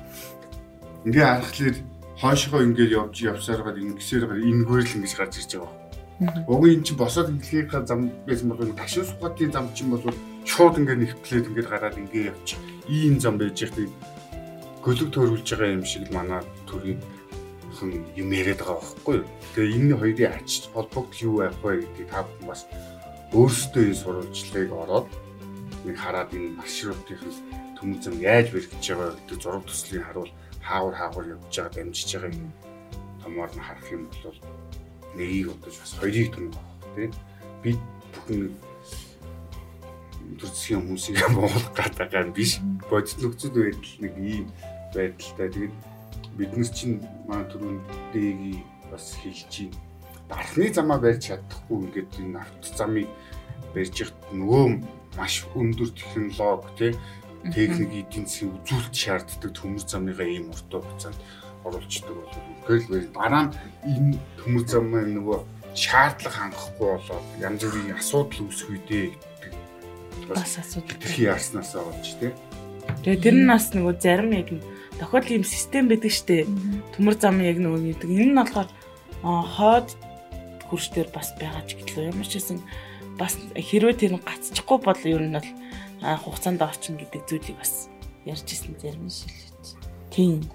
Ингээ 1.09 1.25
харахад 1.25 1.77
хойшоо 2.21 2.61
ингээд 2.63 2.95
явж 2.95 3.15
явсаар 3.27 3.61
гад 3.65 3.81
ингэсээр 3.81 4.23
гад 4.29 4.39
энэгээр 4.39 4.85
л 4.87 4.95
ингэж 5.01 5.13
гарч 5.17 5.33
ирж 5.41 5.51
байгаа. 5.57 6.47
Уг 6.47 6.63
эн 6.63 6.83
чинь 6.85 7.01
босоод 7.01 7.33
инглигийн 7.33 7.85
зам 7.89 8.13
байсан 8.23 8.47
бол 8.53 8.71
ташин 8.77 9.03
сухатын 9.03 9.51
зам 9.51 9.67
чинь 9.73 9.89
бол 9.89 10.05
шууд 10.45 10.77
ингээд 10.79 11.01
нэвтлээд 11.01 11.47
ингээд 11.49 11.69
гараад 11.71 11.97
ингээд 11.97 12.29
явчих 12.31 12.59
ийм 12.87 13.19
зам 13.19 13.37
байж 13.37 13.63
их 13.63 13.73
гөлөг 14.83 15.09
төрүүлж 15.15 15.47
байгаа 15.55 15.75
юм 15.79 15.85
шиг 15.87 16.03
л 16.07 16.15
манай 16.15 16.43
төрийн 16.67 16.99
хүн 17.79 18.03
юм 18.19 18.29
яриад 18.35 18.59
байгаа 18.59 18.83
байхгүй 18.83 19.15
юу. 19.23 19.27
Тэгээ 19.55 19.75
энэ 19.79 19.95
хоёрын 19.95 20.35
ач 20.35 20.49
холбогдол 20.75 21.23
юу 21.23 21.35
байх 21.39 21.57
вэ 21.63 21.71
гэдгийг 21.81 22.09
та 22.11 22.27
бүхэн 22.27 22.47
бас 22.51 22.61
өөрсдөө 23.31 23.83
энэ 23.87 24.01
сурвалжлагыг 24.03 24.71
ороод 24.71 25.07
нэг 25.87 25.95
хараад 25.97 26.29
энэ 26.35 26.55
маршрутын 26.59 27.19
төмөв 27.79 27.99
зам 28.03 28.15
яаж 28.19 28.47
бэрхэж 28.51 28.83
байгаа 28.91 29.11
гэдэг 29.15 29.39
зураг 29.39 29.63
төслийн 29.67 30.05
харуул 30.07 30.31
хаагур 30.63 30.95
хаагур 30.95 31.25
явж 31.35 31.51
байгаа 31.51 31.73
дамжиж 31.75 32.09
байгааг 32.15 32.35
томоор 33.23 33.51
нь 33.55 33.65
харах 33.67 33.87
юм 33.91 34.03
бол 34.07 34.39
нэрийг 35.15 35.47
удаж 35.51 35.75
бас 35.79 35.91
хоёрыг 35.99 36.27
том 36.35 36.45
байна 36.51 36.71
тийм 36.95 37.11
бид 37.63 37.79
бүхэн 38.13 38.41
төр 40.39 40.49
засгийн 40.49 40.81
хүмүүсийг 40.83 41.17
муулах 41.35 41.69
гадаагаар 41.77 42.29
биш 42.31 42.59
бодит 42.89 43.19
нөхцөл 43.21 43.55
байдал 43.55 43.95
нэг 44.03 44.13
ийм 44.17 44.45
байдалтай. 44.95 45.49
Тэгээд 45.49 45.75
биднес 46.37 46.69
чинь 46.73 47.01
манай 47.27 47.45
түрүүн 47.51 47.79
дэгийг 48.13 48.63
бас 48.91 49.13
хэлж 49.21 49.45
чинь 49.49 49.73
дархны 50.29 50.73
замаа 50.73 50.97
барьж 50.97 51.29
чадахгүй 51.29 51.77
ингээд 51.85 52.11
энэ 52.21 52.41
авто 52.41 52.67
замыг 52.77 53.09
барьж 53.73 53.95
ихт 54.01 54.17
нөгөө 54.33 54.65
маш 55.17 55.45
өндөр 55.53 55.89
технологи 55.93 56.73
тий 56.77 56.91
техник 57.53 57.91
эдийн 58.01 58.25
засгийн 58.25 58.55
үзүүлэлт 58.57 58.95
шаарддаг 58.95 59.51
төмөр 59.53 59.83
замныгаа 59.83 60.27
ийм 60.31 60.49
уртаа 60.53 60.79
хугацаанд 60.81 61.19
оруулцдаг 61.67 62.15
бол 62.15 62.33
үнэхээр 62.39 63.03
л 63.03 63.13
дараа 63.13 63.43
нь 63.45 63.53
энэ 63.93 64.17
төмөр 64.39 64.65
замаа 64.65 65.03
нөгөө 65.05 65.39
шаардлага 65.75 66.37
хангахгүй 66.39 66.87
болоод 66.93 67.25
янз 67.41 67.61
бүрийн 67.65 67.97
асуудал 67.97 68.45
үүсэх 68.47 68.69
үедээ 68.71 69.07
бас 70.29 70.57
асуудал 70.57 70.97
тэрхий 70.99 71.27
яарснасаа 71.27 71.83
болж 71.83 72.07
тий. 72.19 72.31
Тэгээ 73.03 73.23
тэр 73.23 73.35
нь 73.39 73.49
бас 73.49 73.71
нөгөө 73.75 73.95
зарим 73.99 74.31
яг 74.35 74.49
тохиол 74.99 75.27
ийм 75.27 75.43
систем 75.43 75.87
байдаг 75.87 76.11
штэ. 76.11 76.47
Төмөр 76.95 77.15
зам 77.19 77.39
яг 77.43 77.57
нөгөө 77.59 77.99
гэдэг. 77.99 78.09
Энэ 78.11 78.31
нь 78.31 78.37
болохоор 78.37 78.69
хоод 79.23 79.89
хурцтэр 80.67 81.07
бас 81.11 81.35
байгаа 81.39 81.63
ч 81.67 81.79
гэтлээ. 81.79 82.11
Ямар 82.11 82.27
ч 82.27 82.39
гэсэн 82.39 82.59
бас 83.19 83.37
хэрвээ 83.55 83.95
тэр 83.99 84.13
нь 84.17 84.23
гацчихгүй 84.23 84.79
бол 84.81 85.01
ер 85.03 85.23
нь 85.23 85.35
бол 85.35 85.49
хугацаанд 86.03 86.61
орчин 86.61 86.99
гэдэг 86.99 87.21
зүйлийг 87.29 87.57
бас 87.59 87.87
ярьж 88.25 88.47
ирсэн 88.47 88.75
зарим 88.79 89.07
нь 89.07 89.13
шилжиж. 89.13 89.77
Тийм. 90.11 90.47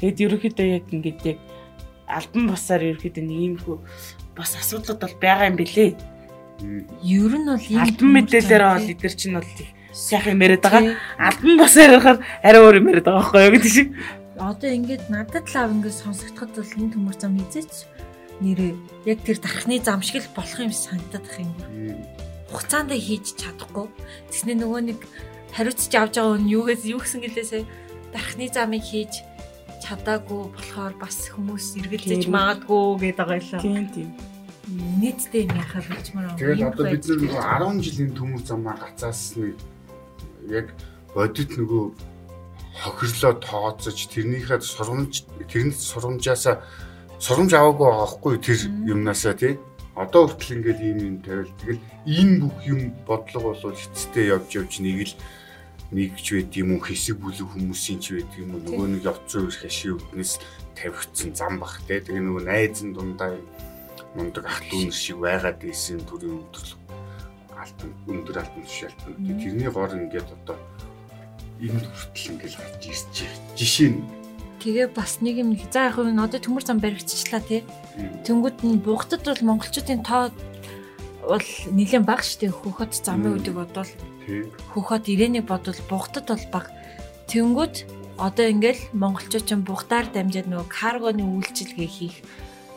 Тэгэд 0.00 0.18
ерөөхдөө 0.24 0.66
яг 0.68 0.84
ингээд 0.90 1.20
яг 1.36 1.38
альбан 2.08 2.50
бусаар 2.50 2.82
ерөөхдөө 2.82 3.24
нэг 3.24 3.40
юм 3.40 3.56
хөө 3.60 3.78
бас 4.36 4.56
асуудлууд 4.56 5.00
бол 5.00 5.16
байгаа 5.20 5.48
юм 5.52 5.56
бэлээ. 5.60 5.90
Ер 7.02 7.32
нь 7.34 7.48
бол 7.48 7.66
альбан 7.80 8.10
мэдээлэлээр 8.14 8.64
бол 8.64 8.92
эдгэр 8.92 9.14
чинь 9.16 9.36
бол 9.36 9.50
сайхан 9.92 10.40
яриад 10.40 10.62
байгаа. 10.62 10.96
Альбан 11.16 11.54
бусаар 11.56 11.92
ярихаар 11.96 12.18
арай 12.44 12.60
өөр 12.60 12.78
юм 12.80 12.88
яриад 12.92 13.06
байгаа 13.08 13.24
байхгүй 13.24 13.44
юу 13.48 13.54
гэдэг 13.56 13.72
шиг. 13.72 13.88
Одоо 14.40 14.70
ингээд 14.70 15.04
надад 15.08 15.46
л 15.48 15.56
ав 15.56 15.70
ингээд 15.72 16.00
сонсогдоход 16.00 16.52
бол 16.56 16.76
энэ 16.76 16.92
төмөр 16.94 17.16
зам 17.16 17.36
хизээч 17.36 17.74
нэрээ 18.40 18.72
яг 19.08 19.18
тэр 19.24 19.38
дархны 19.40 19.76
зам 19.80 20.00
шиг 20.00 20.24
л 20.24 20.36
болох 20.36 20.60
юм 20.60 20.72
санагдаад 20.72 21.26
их 21.28 21.36
юм. 21.44 21.52
Хугацаанд 22.48 22.92
хийж 22.96 23.36
чадахгүй. 23.36 23.86
Тэснэ 24.32 24.56
нөгөө 24.60 24.80
нэг 24.92 25.00
хариуцж 25.52 25.92
авч 25.92 26.14
байгаа 26.16 26.40
нь 26.40 26.52
юугээс 26.52 26.82
юу 26.88 27.00
гэсэн 27.00 27.20
гэлээсээ 27.24 27.62
дархны 28.12 28.46
замыг 28.48 28.84
хийж 28.84 29.22
чадаагүй 29.84 30.42
болохоор 30.54 30.94
бас 30.98 31.30
хүмүүс 31.30 31.66
эргэлзэж 31.80 32.24
магадгүй 32.28 33.12
гэдэг 33.12 33.16
байгаа 33.16 33.38
юм. 33.38 33.62
Тийм 33.64 33.86
тийм. 33.92 34.08
Нийтдээ 34.70 35.50
юм 35.50 35.56
яхаа 35.58 35.82
болчмаар 35.82 36.26
байна. 36.30 36.38
Тэгээд 36.38 36.68
одоо 36.70 36.84
бид 36.86 37.04
нэг 37.10 37.32
10 37.34 37.82
жилийн 37.82 38.12
төмөр 38.14 38.42
замаа 38.46 38.76
гацаасныг 38.78 39.58
яг 40.46 40.66
бодит 41.14 41.50
нөгөө 41.58 41.84
хохирлоо 42.78 43.34
тооцож 43.42 43.98
тэрнийхээ 44.14 44.62
сургамж 44.62 45.26
тэрний 45.50 45.74
сургамжаасаа 45.74 46.62
сургамж 47.18 47.52
аваагүй 47.52 47.86
байгаа 47.90 48.08
хгүй 48.14 48.34
тэр 48.38 48.58
юмнасаа 48.86 49.34
тий. 49.34 49.58
Одоо 49.98 50.30
хүртэл 50.30 50.62
ингээд 50.62 50.80
ийм 50.80 50.98
юм 51.02 51.16
тавил. 51.20 51.50
Тэгэл 51.60 51.82
энэ 52.06 52.34
бүх 52.46 52.58
юм 52.64 52.80
бодлого 53.04 53.58
бол 53.58 53.74
эцэстээ 53.74 54.30
явж 54.38 54.48
явж 54.54 54.72
нэг 54.78 54.98
л 55.10 55.14
нэгж 55.90 56.26
байд 56.30 56.54
юм 56.54 56.78
уу 56.78 56.80
хэсэг 56.86 57.18
бүлэг 57.18 57.50
хүмүүсийн 57.50 57.98
ч 57.98 58.14
байд 58.14 58.30
юм 58.38 58.54
уу 58.54 58.62
нөгөө 58.62 58.88
нэг 58.94 59.02
явцсан 59.10 59.50
үр 59.50 59.56
хашийн 59.58 59.98
өвднэс 59.98 60.38
тавигдсан 60.78 61.34
зам 61.34 61.58
бах 61.58 61.82
те 61.90 61.98
тэгээ 61.98 62.22
нөгөө 62.22 62.44
найзан 62.46 62.94
дундаа 62.94 63.34
мундаг 64.14 64.44
ах 64.46 64.60
дүүнер 64.70 64.94
шиг 64.94 65.18
байгаад 65.22 65.62
ийсэн 65.62 66.02
төрийн 66.06 66.42
өвдөрлөг 66.42 66.80
алтан 67.54 67.90
өндөр 68.08 68.36
алтан 68.42 68.62
тушаалтан 68.64 69.14
тэрний 69.38 69.70
гор 69.70 69.92
ингээд 69.94 70.28
одоо 70.34 70.58
энэ 71.60 71.84
хүртэл 71.84 72.30
ингээд 72.34 72.56
гарч 72.56 72.82
ирж 72.90 73.16
жишээ 73.54 73.90
нь. 73.94 74.02
Тэгээ 74.60 74.88
бас 74.92 75.20
нэг 75.20 75.36
юм 75.40 75.56
за 75.56 75.92
яг 75.92 75.96
нь 76.00 76.20
одоо 76.20 76.40
төмөр 76.40 76.64
зам 76.64 76.80
баригдчихлаа 76.80 77.42
тий. 77.44 77.62
Тэнгүүд 78.24 78.58
нь 78.64 78.80
буухтад 78.80 79.24
бол 79.24 79.46
монголчуудын 79.46 80.02
тоо 80.04 80.32
бол 81.24 81.48
нэлээд 81.70 82.04
бага 82.04 82.24
штэ 82.24 82.48
хөхөт 82.48 82.92
замын 82.96 83.38
үдэг 83.40 83.54
бодвол. 83.56 83.92
Хөхөт 84.72 85.04
ирээнийг 85.12 85.46
бодвол 85.48 85.80
буухтад 85.88 86.26
бол 86.28 86.46
бага. 86.52 86.72
Тэнгүүд 87.28 87.74
одоо 88.20 88.46
ингээл 88.52 88.82
монголчууд 88.92 89.44
ч 89.48 89.50
буухтаар 89.56 90.12
дамжаад 90.12 90.48
нөгөө 90.48 90.68
каргоны 90.68 91.24
үйлчилгээ 91.24 91.88
хийх 91.88 92.16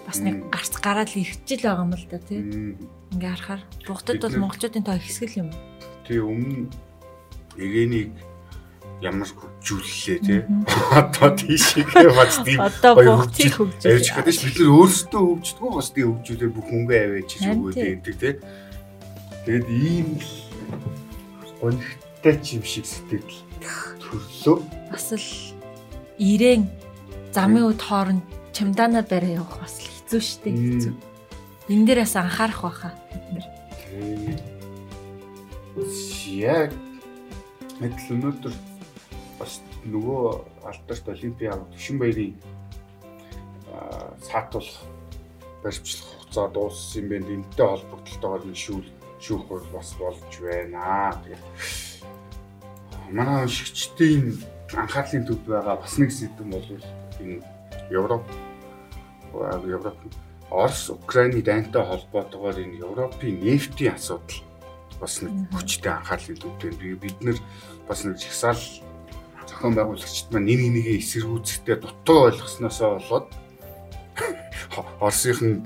бас 0.07 0.19
нэг 0.19 0.50
гарц 0.51 0.74
гараад 0.79 1.12
ирчихэл 1.12 1.67
байгаа 1.67 1.86
юм 1.88 1.93
л 1.95 2.05
да 2.12 2.19
тий. 2.19 2.39
Ингээ 3.13 3.31
харахаар 3.33 3.62
буухтад 3.88 4.19
бол 4.19 4.39
монголчуудын 4.48 4.83
тоо 4.83 4.98
ихсгэл 5.00 5.48
юм. 5.48 5.50
Тий 6.07 6.19
өмнө 6.19 6.67
ирээнийг 7.57 8.12
ямар 9.03 9.27
хөгжүүллээ 9.27 10.19
тий. 10.24 10.41
Одоо 10.95 11.29
тийшээ 11.36 12.07
бац 12.15 12.39
тийм 12.43 12.60
гоё 12.60 13.24
хөгжиж 13.24 13.53
ярьж 13.83 14.07
чадаж 14.12 14.38
бид 14.43 14.55
нар 14.60 14.72
өөрсдөө 14.79 15.24
хөгждгөө 15.24 15.72
бас 15.75 15.89
тийм 15.91 16.07
хөгжүүлээ 16.15 16.50
бүх 16.55 16.67
хөнгөө 16.72 17.00
аваач 17.03 17.31
гэж 17.36 17.43
өгөөд 17.51 17.77
байдаг 17.83 18.15
тий. 18.19 18.33
Тэгэд 19.43 19.67
ийм 19.67 20.07
гонхтой 21.60 22.36
ч 22.39 22.45
юм 22.60 22.63
шиг 22.63 22.86
сэтгэл 22.88 23.39
төрлөө. 24.00 24.57
Бас 24.91 25.07
л 25.12 25.27
ирээн 26.19 26.63
замын 27.36 27.67
үд 27.72 27.81
хооронд 27.83 28.24
чамдаана 28.55 29.03
барай 29.03 29.36
явах 29.36 29.60
бас 29.60 29.83
л 29.83 29.93
хэцүү 30.13 30.22
шттэ 30.22 30.50
хэцүү. 30.53 30.93
Энэ 31.74 31.86
дээрээс 31.89 32.15
анхаарах 32.22 32.62
байхаа 32.62 32.93
бид 33.10 33.25
нар. 33.34 33.46
Яг 36.29 36.70
адил 37.82 38.13
өнөөдөр 38.13 38.53
бас 39.41 39.62
нөгөө 39.89 40.25
алдарт 40.70 41.05
олимпиа 41.10 41.58
Төвшин 41.74 41.98
баярын 41.98 42.38
саатуулах 44.22 44.86
баримтлах 45.65 46.05
хугацаа 46.13 46.48
дууссан 46.53 47.01
юм 47.01 47.10
байна. 47.10 47.34
Энтэй 47.34 47.65
холбогдлолтойгоор 47.65 48.43
нэг 48.46 48.58
шүүл 48.58 48.89
шүүх 49.17 49.43
бол 49.50 49.65
бас 49.74 49.89
болж 49.98 50.34
байна. 50.46 51.17
Тэгээд 51.25 51.43
манай 53.17 53.50
шигчдийн 53.50 54.38
анхаарлын 54.77 55.25
төвд 55.25 55.46
байгаа 55.50 55.82
бас 55.82 55.98
нэг 55.98 56.12
сэдв 56.13 56.46
бол 56.46 56.70
энэ 57.17 57.41
Европ 57.89 58.25
Европ 59.34 59.98
Орос 60.50 60.90
Украины 60.90 61.42
дайнтай 61.42 61.82
холбоотойгоор 61.82 62.58
энэ 62.62 62.78
Европын 62.86 63.42
нефтийн 63.42 63.96
асуудал 63.98 64.42
бас 65.02 65.22
нэг 65.22 65.34
хүчтэй 65.50 65.92
төвд 66.38 66.62
байна. 66.62 67.02
Бид 67.02 67.18
нэр 67.25 67.38
бас 67.88 68.06
нэг 68.06 68.22
жагсаал 68.22 68.62
зохион 69.50 69.74
байгуулагчид 69.74 70.30
маань 70.30 70.46
нэг 70.46 70.60
нэгээ 70.78 71.02
эсэргүүцэхдээ 71.02 71.78
дутуу 71.82 72.30
ойлгосноосоо 72.30 72.90
болоод 73.02 73.28
Оросынх 75.02 75.42
нь 75.42 75.66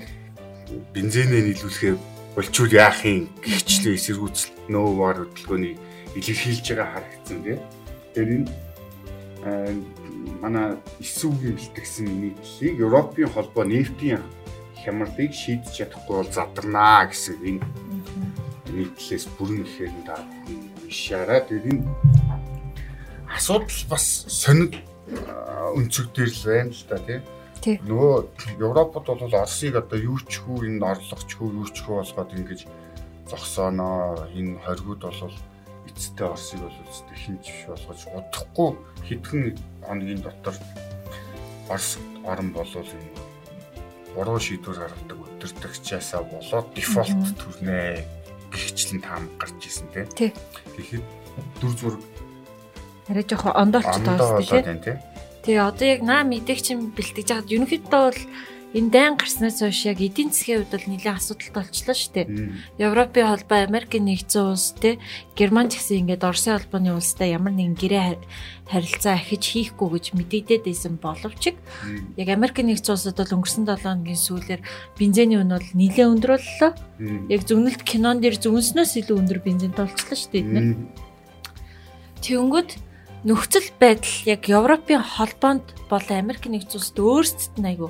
бензинээ 0.96 1.52
нийлүүлэхээ 1.52 1.94
болчул 2.34 2.70
яах 2.72 3.04
юм 3.04 3.28
гихчлээ 3.44 3.94
эсэргүүцэл 3.98 4.72
нөөвар 4.72 5.28
хөдөлгөөнийг 5.28 5.78
илэрхийлж 6.16 6.66
байгаа 6.72 6.88
харагдсан 6.96 7.38
тийм. 7.44 7.60
Тэгэхээр 8.14 8.30
энэ 8.32 8.48
манай 10.42 10.76
эсвүүгийн 11.02 11.56
бэлтгэсэн 11.56 12.08
нийтлэлийг 12.08 12.76
Европын 12.86 13.28
холбоо 13.32 13.64
нефтийн 13.64 14.22
хямралыг 14.82 15.32
шийдэж 15.34 15.72
чадахгүй 15.74 16.16
бол 16.22 16.32
задарнаа 16.32 17.06
гэсэн 17.10 17.36
энэ 17.48 17.66
нийтлэлээс 18.72 19.26
бүрэн 19.36 19.64
ихээр 19.66 19.92
та 20.06 20.22
уншаарай. 20.84 21.40
Тэр 21.48 21.64
энэ 21.66 21.84
асуудал 23.34 23.82
бас 23.90 24.04
сонид 24.28 24.74
өнцөг 25.76 26.06
дээр 26.14 26.30
л 26.30 26.44
байна 26.46 26.72
л 26.72 26.84
да 26.88 26.98
тий. 27.02 27.20
Нөгөө 27.84 28.14
Европод 28.62 29.04
бол 29.06 29.26
Оросыг 29.26 29.74
одоо 29.74 29.98
юу 29.98 30.18
ч 30.22 30.38
хүү 30.40 30.70
энэ 30.70 30.84
орлогч 30.84 31.30
хүү 31.34 31.48
юу 31.58 31.66
ч 31.66 31.82
хүү 31.82 31.94
болгоод 32.00 32.30
ингэж 32.38 32.60
зогсооноо 33.28 34.30
энэ 34.32 34.62
хоригуд 34.62 35.02
бол 35.02 35.34
эцтэй 35.98 36.26
Оросыг 36.30 36.62
бол 36.62 36.78
эцтэй 36.86 37.18
хинч 37.18 37.46
болгож 37.66 38.00
удахгүй 38.14 38.70
хэдхэн 39.10 39.42
хоногийн 39.82 40.22
дотор 40.22 40.54
Орос 41.66 41.98
орн 42.22 42.54
болол 42.54 42.86
энэ 42.86 43.18
буруу 44.14 44.38
шийдвэр 44.38 44.78
гаргадаг 44.78 45.18
өдөртөгчаасаа 45.18 46.22
болоод 46.22 46.68
дефолт 46.78 47.18
төрнэ 47.34 48.06
гихчлэн 48.54 49.02
таам 49.02 49.26
гарч 49.42 49.58
исэн 49.66 49.90
тий. 49.90 50.30
Тэгэхэд 50.78 51.04
дүр 51.60 51.74
зураг 51.74 52.02
арай 53.08 53.24
жоохон 53.24 53.52
ондоолчтой 53.56 54.62
байна 54.62 54.80
тий. 54.80 54.96
Тэгээ 55.44 55.64
одоо 55.64 55.86
яг 55.88 56.02
наа 56.04 56.22
мэдээг 56.28 56.60
чинь 56.60 56.92
бэлтгэж 56.92 57.28
хаад 57.32 57.48
ерөнхийдөө 57.48 58.02
бол 58.04 58.20
энэ 58.76 58.92
дайн 58.92 59.16
гарснаас 59.16 59.64
хойш 59.64 59.88
яг 59.88 59.96
эдийн 60.04 60.28
засгийн 60.28 60.60
хувьд 60.60 60.76
бол 60.76 60.86
нэлээд 60.92 61.16
асуудалтай 61.16 61.64
болчихлоо 61.64 61.96
шүү 61.96 62.12
дээ. 62.12 62.26
Европын 62.76 63.24
холбоо, 63.24 63.58
Америкийн 63.64 64.04
нэгдсэн 64.04 64.44
улс 64.44 64.76
те 64.76 65.00
Герман 65.32 65.72
ч 65.72 65.80
гэсэн 65.80 66.04
ингээд 66.04 66.28
Оросын 66.28 66.60
холбооны 66.60 66.92
улстай 66.92 67.32
ямар 67.32 67.56
нэгэн 67.56 67.80
гэрээ 67.80 68.20
харилцаа 68.68 69.16
ахиж 69.16 69.44
хийхгүй 69.56 69.88
гэж 69.88 70.04
мэдэгдээд 70.20 70.68
байсан 70.68 71.00
боловч 71.00 71.56
яг 72.20 72.28
Америкийн 72.28 72.68
нэгдсэн 72.68 72.92
улсад 72.92 73.16
бол 73.16 73.34
өнгөрсөн 73.40 73.64
7 73.64 73.88
хоногийн 73.88 74.20
сүүлээр 74.20 74.60
бензиний 75.00 75.40
үн 75.40 75.48
бол 75.56 75.68
нэлээд 75.72 76.12
өндөр 76.12 76.32
боллоо. 76.36 76.70
Яг 77.32 77.42
зөвнөлт 77.48 77.82
кинон 77.88 78.20
дээр 78.20 78.36
зөвнснөөс 78.36 79.00
илүү 79.00 79.16
өндөр 79.16 79.40
бензин 79.40 79.72
толцлоо 79.72 80.12
шүү 80.12 80.28
дээ 80.28 80.44
эдгээр. 80.44 80.68
Тэнгүүд 82.20 82.70
нөхцөл 83.24 83.68
байдал 83.80 84.16
яг 84.28 84.44
Европын 84.44 85.00
холбоонд 85.00 85.64
болон 85.88 86.16
Америк 86.20 86.44
нэгдсэн 86.44 86.76
улсад 86.76 86.98
өөрсдөд 87.00 87.56
нь 87.56 87.70
айгүй 87.72 87.88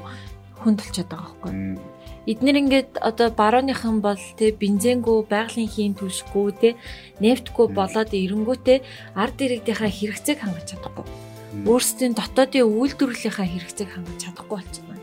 хүн 0.63 0.75
толчод 0.77 1.09
байгаа 1.09 1.35
байхгүй. 1.43 1.99
Эднэр 2.29 2.57
ингээд 2.61 2.91
одоо 3.01 3.33
барууныхан 3.33 4.05
бол 4.05 4.21
тэ 4.37 4.53
бензингүй, 4.53 5.25
байгалийн 5.33 5.71
хийн 5.73 5.95
түлшгүй 5.97 6.49
тэ 6.61 6.77
нефтгүй 7.25 7.73
болоод 7.73 8.13
эренгүүтээ 8.13 8.85
ард 9.17 9.39
иргэдийнхаа 9.41 9.89
хэрэгцээг 9.89 10.39
хангаж 10.45 10.77
чадахгүй. 10.77 11.09
Өөрсдийн 11.65 12.13
дотоодын 12.13 12.69
үйлдвэрлэлийнхаа 12.69 13.49
хэрэгцээг 13.49 13.91
хангаж 13.97 14.19
чадахгүй 14.21 14.59
болчихно. 14.61 15.01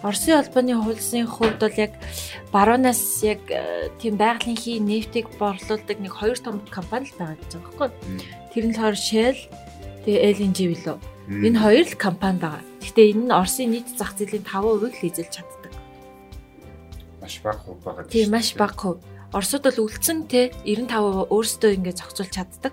Оросын 0.00 0.36
холбооны 0.40 0.72
хуулсын 0.80 1.28
хувьд 1.28 1.60
бол 1.60 1.76
яг 1.80 1.92
баруунаас 2.52 3.24
яг 3.24 3.40
э, 3.48 3.88
тийм 4.00 4.16
байгалийн 4.16 4.56
хийн 4.56 4.84
нефтийг 4.88 5.32
борлуулдаг 5.40 5.96
нэг 6.00 6.12
хоёр 6.12 6.36
том 6.40 6.60
компани 6.68 7.08
л 7.08 7.16
байгаа 7.20 7.36
гэж 7.40 7.52
байгаа 7.56 7.88
байхгүй. 7.88 7.88
Тэр 8.52 8.64
нь 8.68 8.76
болохоор 8.76 8.96
Shell 8.96 9.40
тэгээ 10.04 10.32
LNG 10.36 10.58
билүү. 10.72 10.96
Энэ 11.28 11.60
хоёр 11.60 11.84
л 11.88 11.96
компани 11.96 12.40
байгаа. 12.40 12.73
Гэхдээ 12.84 13.16
энэ 13.16 13.24
нь 13.24 13.32
Оросын 13.32 13.72
нийт 13.72 13.88
зах 13.96 14.12
зээлийн 14.12 14.44
5% 14.44 14.92
л 14.92 15.08
эзэлж 15.08 15.32
чаддаг. 15.32 15.72
Маш 17.24 17.40
бага 17.40 17.64
хувь 17.64 17.80
байгаа. 17.80 18.04
Тийм 18.12 18.28
маш 18.28 18.52
бага 18.52 18.76
хувь. 18.76 19.00
Оросууд 19.32 19.64
бол 19.64 19.88
үлдсэн 19.88 20.28
те 20.28 20.52
95% 20.68 21.32
өөрсдөө 21.32 21.70
ингээд 21.80 21.98
зохицуулж 22.04 22.32
чаддаг. 22.36 22.72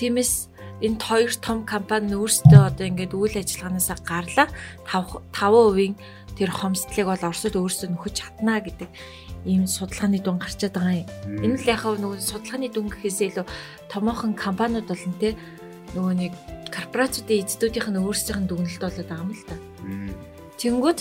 Тиймээс 0.00 0.48
энэ 0.80 0.96
хоёр 0.96 1.32
том 1.36 1.68
компани 1.68 2.16
өөрсдөө 2.16 2.62
одоо 2.72 2.86
ингээд 2.88 3.12
үйл 3.12 3.36
ажиллагаанаас 3.36 3.92
гарлаа 4.00 4.48
5 4.88 5.28
5% 5.36 5.94
тэр 6.40 6.50
хомсдлыг 6.50 7.06
бол 7.06 7.28
Оросууд 7.28 7.60
өөрсдөө 7.60 7.88
нөхөж 7.92 8.14
чадна 8.16 8.64
гэдэг 8.64 8.88
ийм 9.44 9.68
судалгааны 9.68 10.24
дүн 10.24 10.40
гарчаад 10.40 10.74
байгаа 10.74 11.04
юм. 11.04 11.08
Энэ 11.44 11.56
л 11.60 11.68
яхав 11.68 12.00
нөгөө 12.00 12.20
судалгааны 12.20 12.68
дүн 12.72 12.88
гэхээсээ 12.88 13.28
илүү 13.36 13.46
томоохон 13.92 14.32
компаниуд 14.32 14.88
болон 14.88 15.14
те 15.20 15.36
нөгөө 15.94 16.14
нэг 16.14 16.32
корпорацуудын 16.70 17.42
эзэдүүдийнх 17.42 17.88
нь 17.90 18.00
өөрсдийнх 18.00 18.40
нь 18.40 18.48
дүгнэлт 18.48 18.82
болоод 18.82 19.08
байгаа 19.10 19.24
юм 19.26 19.32
л 19.34 19.44
та. 19.48 19.56
Тэнгүүд 20.60 21.00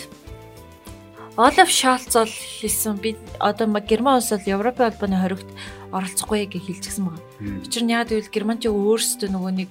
Олаф 1.40 1.70
Шалц 1.72 2.12
бол 2.20 2.36
хэлсэн 2.60 3.00
би 3.00 3.16
одоо 3.40 3.68
Герман 3.80 4.20
улс 4.20 4.34
бол 4.34 4.44
Европын 4.44 4.92
холбооны 4.92 5.18
хоригт 5.22 5.50
оролцохгүй 5.94 6.52
гэж 6.52 6.64
хэлчихсэн 6.68 7.06
байна. 7.06 7.24
Учир 7.64 7.84
нь 7.88 7.94
яагаад 7.96 8.12
гэвэл 8.12 8.34
Герман 8.34 8.60
ч 8.60 8.68
өөрсдөө 8.68 9.30
нөгөө 9.32 9.54
нэг 9.56 9.70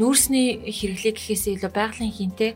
нүүрсний 0.00 0.64
хэрэглээ 0.72 1.12
гэхээсээ 1.12 1.52
илүү 1.60 1.72
байгалийн 1.72 2.12
хинтэй 2.12 2.50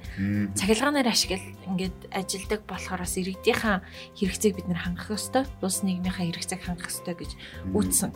цахилгаанаар 0.57 1.09
ашигла 1.13 1.43
ингээд 1.69 1.99
ажилдаг 2.09 2.61
болохоор 2.65 3.05
бас 3.05 3.15
иргэдийнхэн 3.21 3.85
хэрэгцээг 4.17 4.55
бид 4.57 4.69
нэр 4.71 4.81
хангах 4.81 5.13
ёстой. 5.13 5.45
Улс 5.61 5.85
нийгмийнхаа 5.85 6.25
хэрэгцээг 6.25 6.63
хангах 6.65 6.89
ёстой 6.89 7.15
гэж 7.19 7.31
үүссэн. 7.77 8.13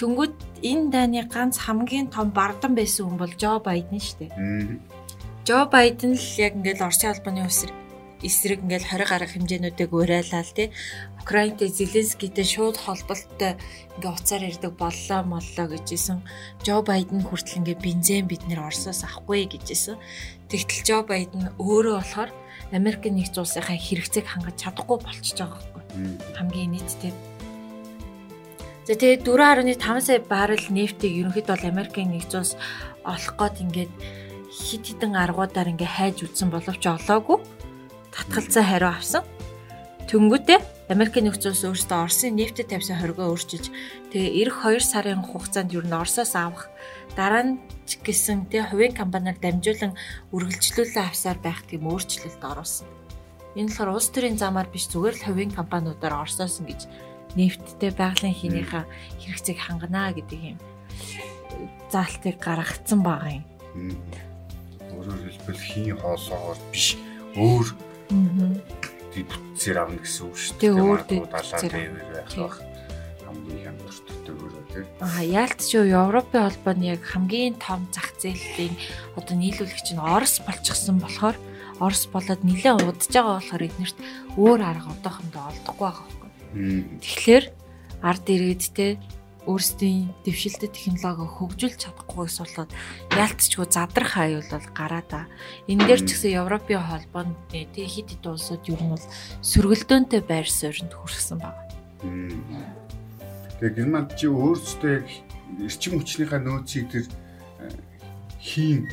Тэнгүүд 0.00 0.34
энэ 0.64 0.88
дайны 0.88 1.20
ганц 1.28 1.60
хамгийн 1.60 2.08
том 2.08 2.32
бардам 2.32 2.72
байсан 2.72 3.12
хүн 3.12 3.20
бол 3.20 3.34
Жо 3.36 3.60
Байден 3.60 4.00
шүү 4.00 4.18
дээ. 4.24 4.32
Жо 5.44 5.68
Байден 5.68 6.16
л 6.16 6.28
яг 6.40 6.56
ингээд 6.56 6.80
Оросын 6.80 7.12
албаны 7.12 7.44
үсрэг 7.44 7.81
эсрэг 8.22 8.62
ингээл 8.62 8.86
20 8.86 9.10
гаруй 9.10 9.28
хэмжээнүүдийг 9.28 9.90
уриалаа 9.92 10.42
л 10.46 10.56
тий. 10.56 10.70
Украинтэй 11.22 11.68
Зеленскийтэй 11.68 12.46
шууд 12.46 12.78
холболттой 12.78 13.58
ингээ 13.98 14.10
уцаар 14.14 14.42
ирдэг 14.46 14.72
боллоо 14.78 15.20
моллоо 15.26 15.66
гэжсэн. 15.70 16.22
Жо 16.62 16.82
Байден 16.82 17.22
хүртэл 17.26 17.62
ингээ 17.62 17.78
бензин 17.82 18.26
бид 18.30 18.42
нэр 18.46 18.66
Оросоос 18.66 19.02
авахгүй 19.02 19.50
гэжсэн. 19.50 19.98
Тэгтэл 20.50 20.86
Жо 20.86 20.96
Байден 21.06 21.50
өөрөө 21.58 21.96
болохоор 21.98 22.30
Америк 22.72 23.04
нэгдсэн 23.04 23.42
улсынхаа 23.42 23.76
хэрэгцээг 23.76 24.26
хангаж 24.26 24.56
чадахгүй 24.56 24.98
болчихж 25.02 25.38
байгаа 25.44 25.60
байхгүй. 25.60 25.82
Хамгийн 26.38 26.72
нийтдээ. 26.72 27.12
За 28.82 28.98
тэгээ 28.98 29.22
4.5 29.22 29.78
сая 30.02 30.18
баррел 30.24 30.66
нефтийг 30.72 31.12
ерөнхийдөө 31.22 31.54
бол 31.54 31.70
Америкийн 31.70 32.10
нэгдсэн 32.10 32.40
улс 32.42 32.54
олох 33.06 33.34
гээд 33.38 33.62
ингээд 33.62 33.92
хит 34.50 34.82
хитэн 34.88 35.14
аргуудаар 35.14 35.70
ингээ 35.70 35.86
хайж 35.86 36.16
үтсэн 36.26 36.50
боловч 36.50 36.82
олоогүй 36.90 37.38
татгалзаа 38.12 38.64
хариу 38.64 38.92
авсан. 38.92 39.24
Тэнгүүтээ 40.06 40.60
Америкийн 40.92 41.24
нэгдсэн 41.32 41.52
улс 41.56 41.64
өөрсдөө 41.64 41.98
Оросын 42.04 42.36
нефтэд 42.36 42.68
тавьсан 42.68 43.00
хоригоо 43.00 43.32
өөрчилж 43.32 43.72
тэгээ 44.12 44.52
эх 44.52 44.60
2 44.60 44.84
сарын 44.84 45.24
хугацаанд 45.24 45.72
юу 45.72 45.80
н 45.80 45.96
Оросоос 45.96 46.36
авах 46.36 46.68
дараа 47.16 47.42
нь 47.48 47.52
ч 47.88 47.96
гэсэн 48.04 48.52
тэ 48.52 48.68
хувийн 48.68 48.92
компаниар 48.92 49.40
дамжуулан 49.40 49.96
үргэлжлүүлэн 50.36 51.08
авсаар 51.08 51.38
байх 51.40 51.64
тийм 51.64 51.88
өөрчлөлт 51.88 52.44
оруулсан. 52.44 52.84
Энэ 53.56 53.72
болохоор 53.72 53.96
улс 53.96 54.08
төрийн 54.12 54.36
замаар 54.36 54.68
биш 54.68 54.92
зүгээр 54.92 55.16
л 55.16 55.26
хувийн 55.32 55.52
компаниудаар 55.56 56.28
Оросоос 56.28 56.60
ингэж 56.60 56.84
нефттэй 57.40 57.92
байгалийн 57.96 58.36
хийнийхээ 58.36 58.84
хэрэгцээг 59.24 59.58
хангана 59.64 60.12
гэдэг 60.12 60.40
юм 60.56 60.58
заалтыг 61.92 62.36
гаргацсан 62.36 63.00
байгаа 63.00 63.40
юм. 63.40 63.44
Өөрөөр 64.92 65.20
хэлбэл 65.24 65.60
хийн 65.60 65.96
хоолоогоор 65.96 66.58
биш 66.72 66.96
өөр 67.36 67.91
бүтцээр 69.12 69.78
авна 69.78 69.98
гэсэн 70.00 70.24
үг 70.26 70.36
шүү 70.36 70.56
дээ. 70.58 70.72
Өөр 70.72 71.00
далаа 71.06 71.60
дээвэр 71.60 72.06
байх 72.12 72.32
бах 72.36 72.56
хамгийн 73.22 73.60
хямдтай 73.64 74.34
өөрөө 74.34 74.64
тийм. 74.72 74.86
Аа 75.04 75.22
яалтч 75.22 75.68
юу 75.76 75.86
Европын 75.88 76.44
холбооны 76.48 76.84
яг 76.96 77.02
хамгийн 77.04 77.54
том 77.60 77.88
зах 77.92 78.12
зээлийн 78.20 78.74
одоо 79.16 79.36
нийлүүлэгч 79.36 79.88
нь 79.96 80.00
Орос 80.00 80.40
болчихсон 80.44 80.98
болохоор 81.00 81.36
Орос 81.80 82.04
болоод 82.08 82.42
нэлээд 82.44 82.82
удаж 82.84 83.08
байгаа 83.12 83.36
болохоор 83.40 83.66
эднэрт 83.68 83.98
өөр 84.36 84.60
арга 84.60 84.90
одоохондоо 84.92 85.42
олдохгүй 85.50 85.86
байгаа 85.88 86.04
байхгүй. 86.08 86.30
Тэгэхээр 87.04 87.44
ард 88.02 88.24
иргэдтэй 88.28 88.92
өөрсдийн 89.46 90.14
дэвшилтэд 90.22 90.70
технологи 90.70 91.26
хөгжүүлж 91.26 91.78
чадахгүйс 91.82 92.38
болоод 92.38 92.70
яалтчгүй 93.18 93.66
задрах 93.66 94.14
аюул 94.14 94.46
бол 94.46 94.68
гараа 94.70 95.02
та. 95.02 95.26
Энэ 95.66 95.86
дээр 95.90 96.02
ч 96.06 96.14
гэсэн 96.14 96.38
Европын 96.46 96.78
холбооны 96.78 97.34
тэг 97.50 97.74
хит 97.90 98.14
хит 98.14 98.22
улсууд 98.22 98.62
ер 98.70 98.78
нь 98.78 98.94
бол 98.94 99.06
сөргөлдөөнтэй 99.42 100.22
байр 100.22 100.46
суурьнд 100.46 100.94
хүрсэн 100.94 101.42
байна. 101.42 101.58
Тэгээ 103.58 103.74
Герман 103.82 104.06
чи 104.14 104.30
өөрсдөө 104.30 104.90
яг 104.94 105.06
эрчим 105.58 105.98
хүчнийхээ 105.98 106.40
нөөцийг 106.42 106.86
тэр 106.86 107.06
э, 107.06 107.74
хийн 108.38 108.86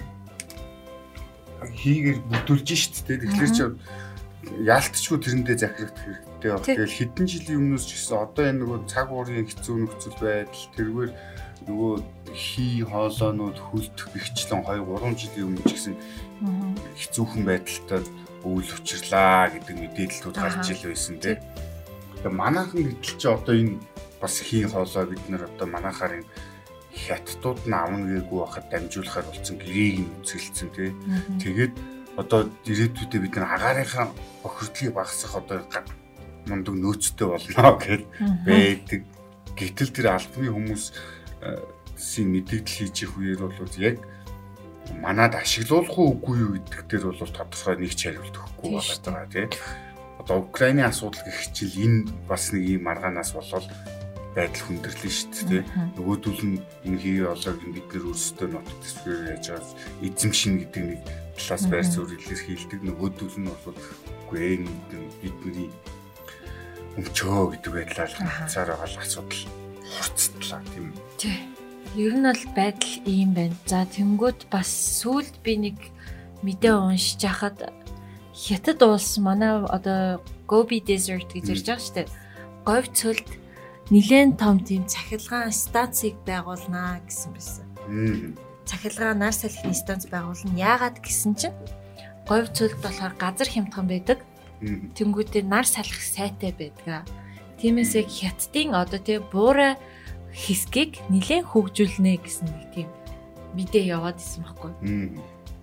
хийгээр 1.62 2.20
бүтүүлж 2.26 2.68
шít 2.74 3.06
те. 3.06 3.22
Тэгэхээр 3.22 3.54
чи 3.54 3.64
яалтчгүй 4.66 5.18
тэрэндээ 5.22 5.58
захирагдах 5.62 6.06
хэрэгтэй 6.06 6.29
баг. 6.48 6.64
Тэгэл 6.64 6.98
хэдэн 6.98 7.28
жилийн 7.28 7.60
өмнөөс 7.60 7.86
ч 7.86 7.92
гэсэн 8.00 8.18
одоо 8.24 8.44
энэ 8.48 8.60
нөгөө 8.64 8.80
цаг 8.88 9.08
уурын 9.12 9.44
хэцүү 9.44 9.76
нөхцөл 9.76 10.18
байдал 10.24 10.66
тэргээр 10.76 11.12
нөгөө 11.68 11.94
хий 12.32 12.82
хоолоонууд 12.88 13.58
хөлдөх 13.60 14.08
бэхжлэн 14.16 14.64
2 14.64 14.80
3 14.80 15.20
жилийн 15.20 15.48
өмнө 15.52 15.66
ч 15.68 15.72
гэсэн 15.76 15.96
хэцүүхэн 16.96 17.44
байдалтай 17.44 18.02
өвөл 18.48 18.72
учирлаа 18.80 19.52
гэдэг 19.52 19.76
мэдээлэлүүд 19.76 20.38
гарч 20.40 20.66
ил 20.72 20.84
байсан 20.88 21.18
тийм. 21.20 21.40
Тэгээ 22.24 22.32
манайхан 22.32 22.82
гэтэл 22.88 23.18
чи 23.20 23.28
одоо 23.28 23.56
энэ 23.60 23.76
бас 24.24 24.36
хий 24.40 24.64
хоолоо 24.64 25.04
бид 25.12 25.24
нэр 25.28 25.44
одоо 25.52 25.68
манайхаар 25.68 26.24
энэ 26.24 26.32
хятадууд 26.96 27.60
нь 27.68 27.76
авна 27.76 28.08
гээгүй 28.08 28.40
байхад 28.40 28.66
дамжуулахаар 28.72 29.28
болсон 29.28 29.56
гэрээг 29.60 29.98
нь 30.00 30.12
үзгэлцсэн 30.24 30.70
тийм. 30.72 30.96
Тэгээд 31.44 31.74
одоо 32.20 32.48
ирээдүйдээ 32.68 33.20
бид 33.24 33.34
нар 33.36 33.56
агаарынхаа 33.56 34.08
охирдлыг 34.48 34.96
багасгах 34.96 35.40
одоо 35.44 35.60
мундаг 36.48 36.76
нөөцтэй 36.76 37.28
болно 37.28 37.76
гэж 37.80 38.02
байдаг. 38.46 39.02
Гэтэл 39.60 39.92
тэр 39.92 40.08
албаны 40.16 40.50
хүмүүс 40.54 40.84
сийн 42.00 42.32
мэдээлэл 42.32 42.76
хийж 42.88 43.04
их 43.04 43.14
үеэр 43.20 43.52
бол 43.52 43.76
яг 43.76 44.00
манад 45.04 45.36
ашиглуулах 45.36 46.00
уугүй 46.00 46.36
юу 46.40 46.52
гэдэг 46.56 46.88
дээр 46.88 47.06
бол 47.12 47.20
тодорхой 47.20 47.76
нэг 47.78 47.94
ч 47.94 48.08
хариулт 48.08 48.36
өгөхгүй 48.40 48.72
байгаа 49.04 49.28
тийм. 49.28 49.50
Одоо 50.20 50.38
Украины 50.48 50.88
асуудал 50.88 51.22
гэх 51.28 51.52
чил 51.54 51.76
энэ 51.76 52.08
бас 52.28 52.52
нэг 52.56 52.64
юм 52.80 52.88
маргаанаас 52.88 53.36
болол 53.36 53.68
байдал 54.36 54.64
хүндрэлэн 54.66 55.14
шүү 55.14 55.46
дээ. 55.50 55.64
Нөгөөдөл 55.98 56.42
нь 56.48 56.58
энэ 56.88 57.02
хий 57.02 57.20
олоог 57.26 57.60
бид 57.74 57.88
нэр 57.92 58.06
өөрсдөө 58.10 58.48
нотог 58.50 58.78
төсвөр 58.80 59.20
яаж 59.36 59.46
байгаа 59.52 59.74
эзэмшин 60.06 60.54
гэдэг 60.64 60.84
нэг 60.86 61.02
талаас 61.36 61.64
байр 61.68 61.88
суурь 61.88 62.14
илэрхийлдэг 62.16 62.82
нөгөөдөл 62.84 63.38
нь 63.42 63.50
бол 63.50 63.78
үгүй 64.30 64.64
бидний 65.22 65.70
өмчөө 66.98 67.60
гэдэг 67.60 67.72
байдлаар 67.74 68.12
хацаар 68.16 68.70
байгаа 68.74 69.02
асуудал 69.04 69.44
хурцтлаа 69.94 70.62
тийм. 70.74 70.94
Тий. 71.18 71.38
Ер 71.98 72.14
нь 72.14 72.26
бол 72.26 72.46
байдал 72.56 72.96
ийм 73.06 73.34
байна. 73.34 73.58
За 73.66 73.86
тэнгууд 73.86 74.50
бас 74.54 74.70
сүулт 75.02 75.42
би 75.42 75.58
нэг 75.58 75.78
мэдээ 76.46 76.74
уншиж 76.74 77.22
хахад 77.26 77.70
Хятад 78.40 78.82
улс 78.84 79.18
манай 79.18 79.60
одоо 79.68 80.24
Gobi 80.48 80.80
Desert 80.80 81.28
гэж 81.36 81.46
ярьж 81.52 81.66
байгаа 81.68 81.84
шүү 81.84 81.96
дээ. 82.00 82.08
Говь 82.64 82.88
цөлд 82.96 83.30
нэлээд 83.92 84.40
том 84.40 84.64
тийм 84.64 84.88
цахилгаан 84.88 85.52
станцыг 85.52 86.16
байгуулнаа 86.24 87.04
гэсэн 87.04 87.30
байсан. 87.36 87.68
Цахилгаан 88.64 89.20
нар 89.20 89.36
салхины 89.36 89.76
станц 89.76 90.08
байгуулна. 90.08 90.56
Яагаад 90.56 91.04
гэсэн 91.04 91.36
чинь 91.36 91.58
говь 92.32 92.48
цөлд 92.56 92.80
болохоор 92.80 93.14
газар 93.20 93.50
хямдхан 93.52 93.86
байдаг. 93.92 94.24
Тэнгүүдээ 94.62 95.44
нар 95.48 95.64
салхих 95.64 96.04
сайтай 96.04 96.52
байдгаа. 96.52 97.08
Тиймээс 97.60 97.96
яг 97.96 98.08
хятадын 98.12 98.76
одоо 98.76 99.00
тий 99.00 99.20
буурай 99.20 99.80
хэсгийг 100.36 101.00
нэлээд 101.12 101.48
хөгжүүлнэ 101.48 102.20
гэсэн 102.20 102.48
нэг 102.48 102.68
тийм 102.76 102.90
мэдээ 103.56 103.96
яваад 103.96 104.20
исэн 104.20 104.44
байхгүй. 104.44 104.72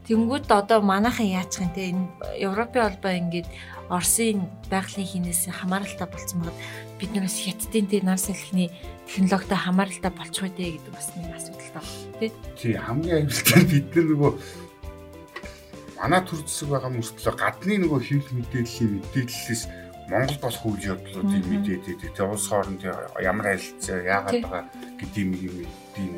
Тэнгүүд 0.06 0.46
одоо 0.48 0.80
манайхан 0.80 1.26
яачих 1.26 1.66
юм 1.66 1.70
те 1.74 1.82
энэ 1.90 2.06
Европын 2.38 2.82
холбоо 2.86 3.12
ингээд 3.12 3.48
Оросын 3.90 4.50
байгалийн 4.70 5.06
хинээс 5.06 5.46
хамааралтай 5.50 6.06
болцсон 6.10 6.42
багт 6.42 6.58
бид 6.98 7.10
нараас 7.14 7.38
хятадын 7.38 7.86
дээр 7.86 8.04
нар 8.06 8.18
салхины 8.18 8.70
технологитой 9.06 9.58
хамааралтай 9.58 10.10
болчих 10.10 10.46
үү 10.46 10.78
гэдэг 10.78 10.90
бас 10.94 11.10
нэг 11.14 11.30
асуудал 11.34 11.70
байна 11.74 12.18
тий. 12.18 12.30
Тий 12.58 12.74
хамгийн 12.74 13.30
аюултай 13.30 13.62
бид 13.66 13.86
нар 13.94 14.06
нөгөө 14.10 14.32
манай 15.96 16.20
төр 16.22 16.40
зэсэг 16.44 16.68
байгаа 16.70 16.92
мөртлөө 16.92 17.34
гадны 17.36 17.74
нөгөө 17.80 18.00
хэвлэл 18.04 18.38
мэдээллийн 18.38 18.92
мэдээллээс 19.00 19.62
Монгол 20.06 20.38
болох 20.38 20.64
үйл 20.70 20.86
явдлуудыг 20.94 21.44
мэдээд 21.50 21.82
байдаг. 21.82 22.10
Тэгээ 22.14 22.30
улс 22.30 22.46
хооронд 22.46 22.82
ямар 23.18 23.46
харилцаа 23.50 23.98
яагаад 24.06 24.38
байгаа 24.44 24.64
гэдэг 25.02 25.18
юм 25.18 25.32
юм 25.98 26.14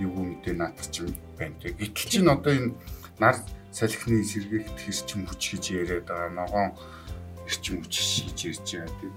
юу 0.00 0.24
мэдээ 0.24 0.54
наадах 0.56 0.88
чинь 0.88 1.12
байна. 1.36 1.54
Гэтэл 1.60 2.08
чинь 2.08 2.32
одоо 2.32 2.52
энэ 2.56 2.72
нар 3.20 3.36
салхины 3.76 4.24
сэргээгт 4.24 4.78
хэрчим 4.80 5.28
хүч 5.28 5.42
гэж 5.52 5.64
яриад 5.76 6.08
байгаа 6.08 6.32
ногоон 6.32 6.70
эрчим 7.44 7.84
хүч 7.84 7.94
хийж 8.00 8.38
ирж 8.48 8.66
байгаа 8.72 8.96
тийм. 9.04 9.14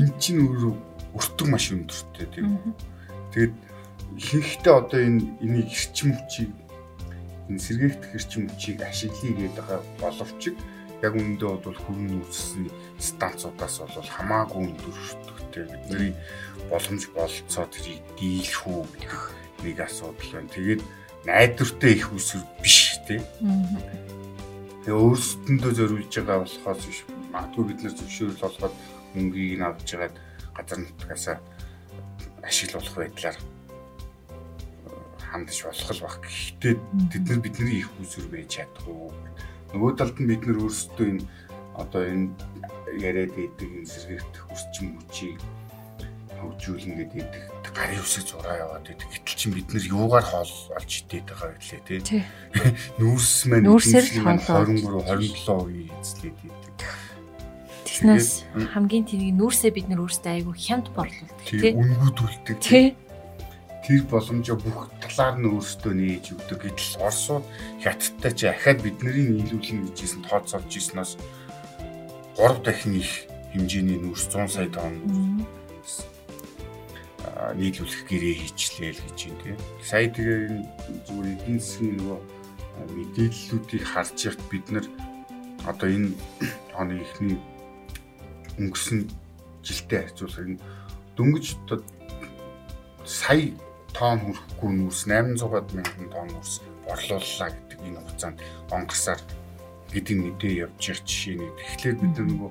Энэ 0.00 0.16
чинь 0.16 0.40
өөрөө 0.48 0.74
өртөг 1.12 1.48
маш 1.52 1.66
өндөртэй 1.76 2.26
тийм. 2.32 2.72
Тэгээд 3.36 3.54
ихэнхдээ 4.16 4.74
одоо 4.80 5.00
энэ 5.00 5.20
энийг 5.44 5.68
эрчим 5.68 6.16
хүчийг 6.16 6.50
сэргээгдэх 7.58 8.14
эрчим 8.16 8.48
хүчийг 8.48 8.80
ашиглая 8.86 9.34
гэдэг 9.34 9.56
байгаа 9.66 9.80
боловч 10.00 10.42
яг 11.02 11.14
үүндээ 11.18 11.50
бол 11.66 11.78
хүрэн 11.82 12.22
үүссэн 12.22 12.64
станцуудаас 13.02 13.76
бол 13.82 14.10
хамаагүй 14.16 14.62
өндөр 14.70 14.94
өртөгтэй 14.94 15.64
бидний 15.66 16.12
боломж 16.70 17.02
болцоо 17.10 17.66
тэрийг 17.66 18.02
дийлэх 18.14 18.62
үү 18.70 18.82
гэх 19.02 19.18
нэг 19.66 19.78
асуудал 19.82 20.30
байна. 20.30 20.54
Тэгээд 20.54 20.82
найдвартай 21.26 21.92
их 21.98 22.06
үсэр 22.14 22.42
биш 22.62 23.02
тийм. 23.06 23.26
Тэгээ 24.86 24.94
өөрсдөндөө 24.94 25.72
зориулж 25.74 26.12
байгаа 26.14 26.38
болохоос 26.46 26.82
биш. 26.86 27.00
Магадгүй 27.34 27.64
бид 27.66 27.80
нар 27.82 27.94
зөвшөөрөл 27.98 28.46
олгоод 28.46 28.74
мөнгийг 29.14 29.58
нь 29.58 29.66
авч 29.66 29.82
жагаад 29.90 30.14
газар 30.54 30.78
нутгаас 30.78 31.24
ашиглуулах 32.46 32.96
байдлаар 32.98 33.36
хандаж 35.32 35.58
болох 35.64 35.90
л 35.96 36.04
баг. 36.04 36.16
Гэхдээ 36.20 36.74
бид 37.08 37.24
нар 37.26 37.40
бидний 37.40 37.80
их 37.80 37.90
үсэр 37.98 38.28
байж 38.28 38.60
чадахгүй. 38.60 39.10
Нөгөө 39.72 39.90
талд 39.96 40.16
нь 40.20 40.28
бид 40.28 40.44
нар 40.44 40.60
өөрсдөө 40.60 41.06
энэ 41.08 41.24
одоо 41.80 42.02
энэ 42.04 42.28
яриад 43.00 43.32
идэг 43.32 43.70
энэ 43.80 43.88
сэргэгдэх 43.88 44.44
үрчим 44.52 44.88
хүчийг 45.00 45.40
хөгжүүлнэ 46.42 47.04
гэдэг 47.08 47.72
гарын 47.72 48.02
үсэг 48.02 48.24
зураа 48.28 48.56
яваад 48.60 48.86
идэг. 48.90 49.08
Гэтэл 49.08 49.38
чинь 49.38 49.54
бид 49.56 49.68
нар 49.72 49.84
юугаар 49.86 50.26
хоол 50.26 50.54
олж 50.76 50.90
идээд 51.06 51.26
байгаа 51.32 51.56
гэлээ 51.56 52.02
тий. 52.02 52.22
Нүүрс 53.00 53.32
маань 53.48 53.66
нүүрсээр 53.70 54.04
л 54.04 54.18
23 54.28 54.84
27 54.84 55.48
үе 55.64 55.88
эзлээд 56.02 56.38
идэг. 56.44 56.76
Тэснээс 57.86 58.30
хамгийн 58.74 59.06
тэрийг 59.06 59.34
нүүрсээ 59.38 59.70
бид 59.72 59.86
нар 59.88 60.02
өөрсдөө 60.04 60.32
айгүй 60.36 60.56
хямд 60.58 60.86
борлуулдаг 60.92 61.40
тий. 61.46 61.72
Үнгүүдүүлдэг 61.72 62.56
тий. 62.60 62.86
Тэр 63.82 64.06
боломжоо 64.06 64.56
бүх 64.62 64.90
талаар 65.02 65.42
нь 65.42 65.50
өөрсдөө 65.50 65.92
нээж 65.98 66.24
өгдөг. 66.38 66.58
Гэтэл 66.70 67.02
Оросууд 67.02 67.44
хятадтай 67.82 68.32
чи 68.32 68.46
ахаад 68.46 68.78
бидний 68.78 69.42
нийлүүлэн 69.42 69.90
гэжсэн 69.90 70.22
тооцоолж 70.22 70.70
ирснээс 70.70 71.18
3 72.38 72.62
дахин 72.62 73.02
их 73.02 73.26
хэмжээний 73.50 73.98
нүүрс 73.98 74.30
100 74.30 74.54
сая 74.54 74.70
тонн 74.70 75.42
нийлүүлэх 77.58 78.06
гэрээ 78.06 78.34
хийчлээ 78.38 78.90
л 78.94 79.02
гэж 79.02 79.18
юм 79.26 79.36
тийм. 79.42 79.58
Сая 79.82 80.06
тэгээ 80.06 80.62
зүгээр 81.10 81.28
эдийн 81.34 81.58
засгийн 81.58 81.94
нөгөө 81.98 82.18
мэдээллүүдийг 82.94 83.82
харж 83.82 84.16
яхад 84.30 84.42
бид 84.46 84.66
нар 84.70 84.86
одоо 85.66 85.88
энэ 85.90 86.14
оны 86.80 87.02
ихний 87.02 87.36
өнгөрсөн 88.62 89.10
жилдээ 89.66 90.00
харьцуулахад 90.06 90.46
энэ 90.54 90.62
дөнгөж 91.18 91.46
сая 93.04 93.50
тонн 93.96 94.20
хүрэхгүй 94.24 94.70
нүрс 94.72 95.02
800 95.08 95.76
мянган 95.76 96.08
тонн 96.12 96.28
нүрс 96.32 96.54
борлууллаа 96.86 97.50
гэдэг 97.52 97.80
энэ 97.86 97.98
хугацаанд 98.00 98.38
онгорсаар 98.72 99.20
гэдэг 99.92 100.16
мэдээ 100.18 100.52
явж 100.64 100.82
ирэх 100.88 101.04
жишээ 101.04 101.36
нэг. 101.38 101.52
Тэгэхээр 101.60 101.96
бид 102.00 102.16
нөгөө 102.18 102.50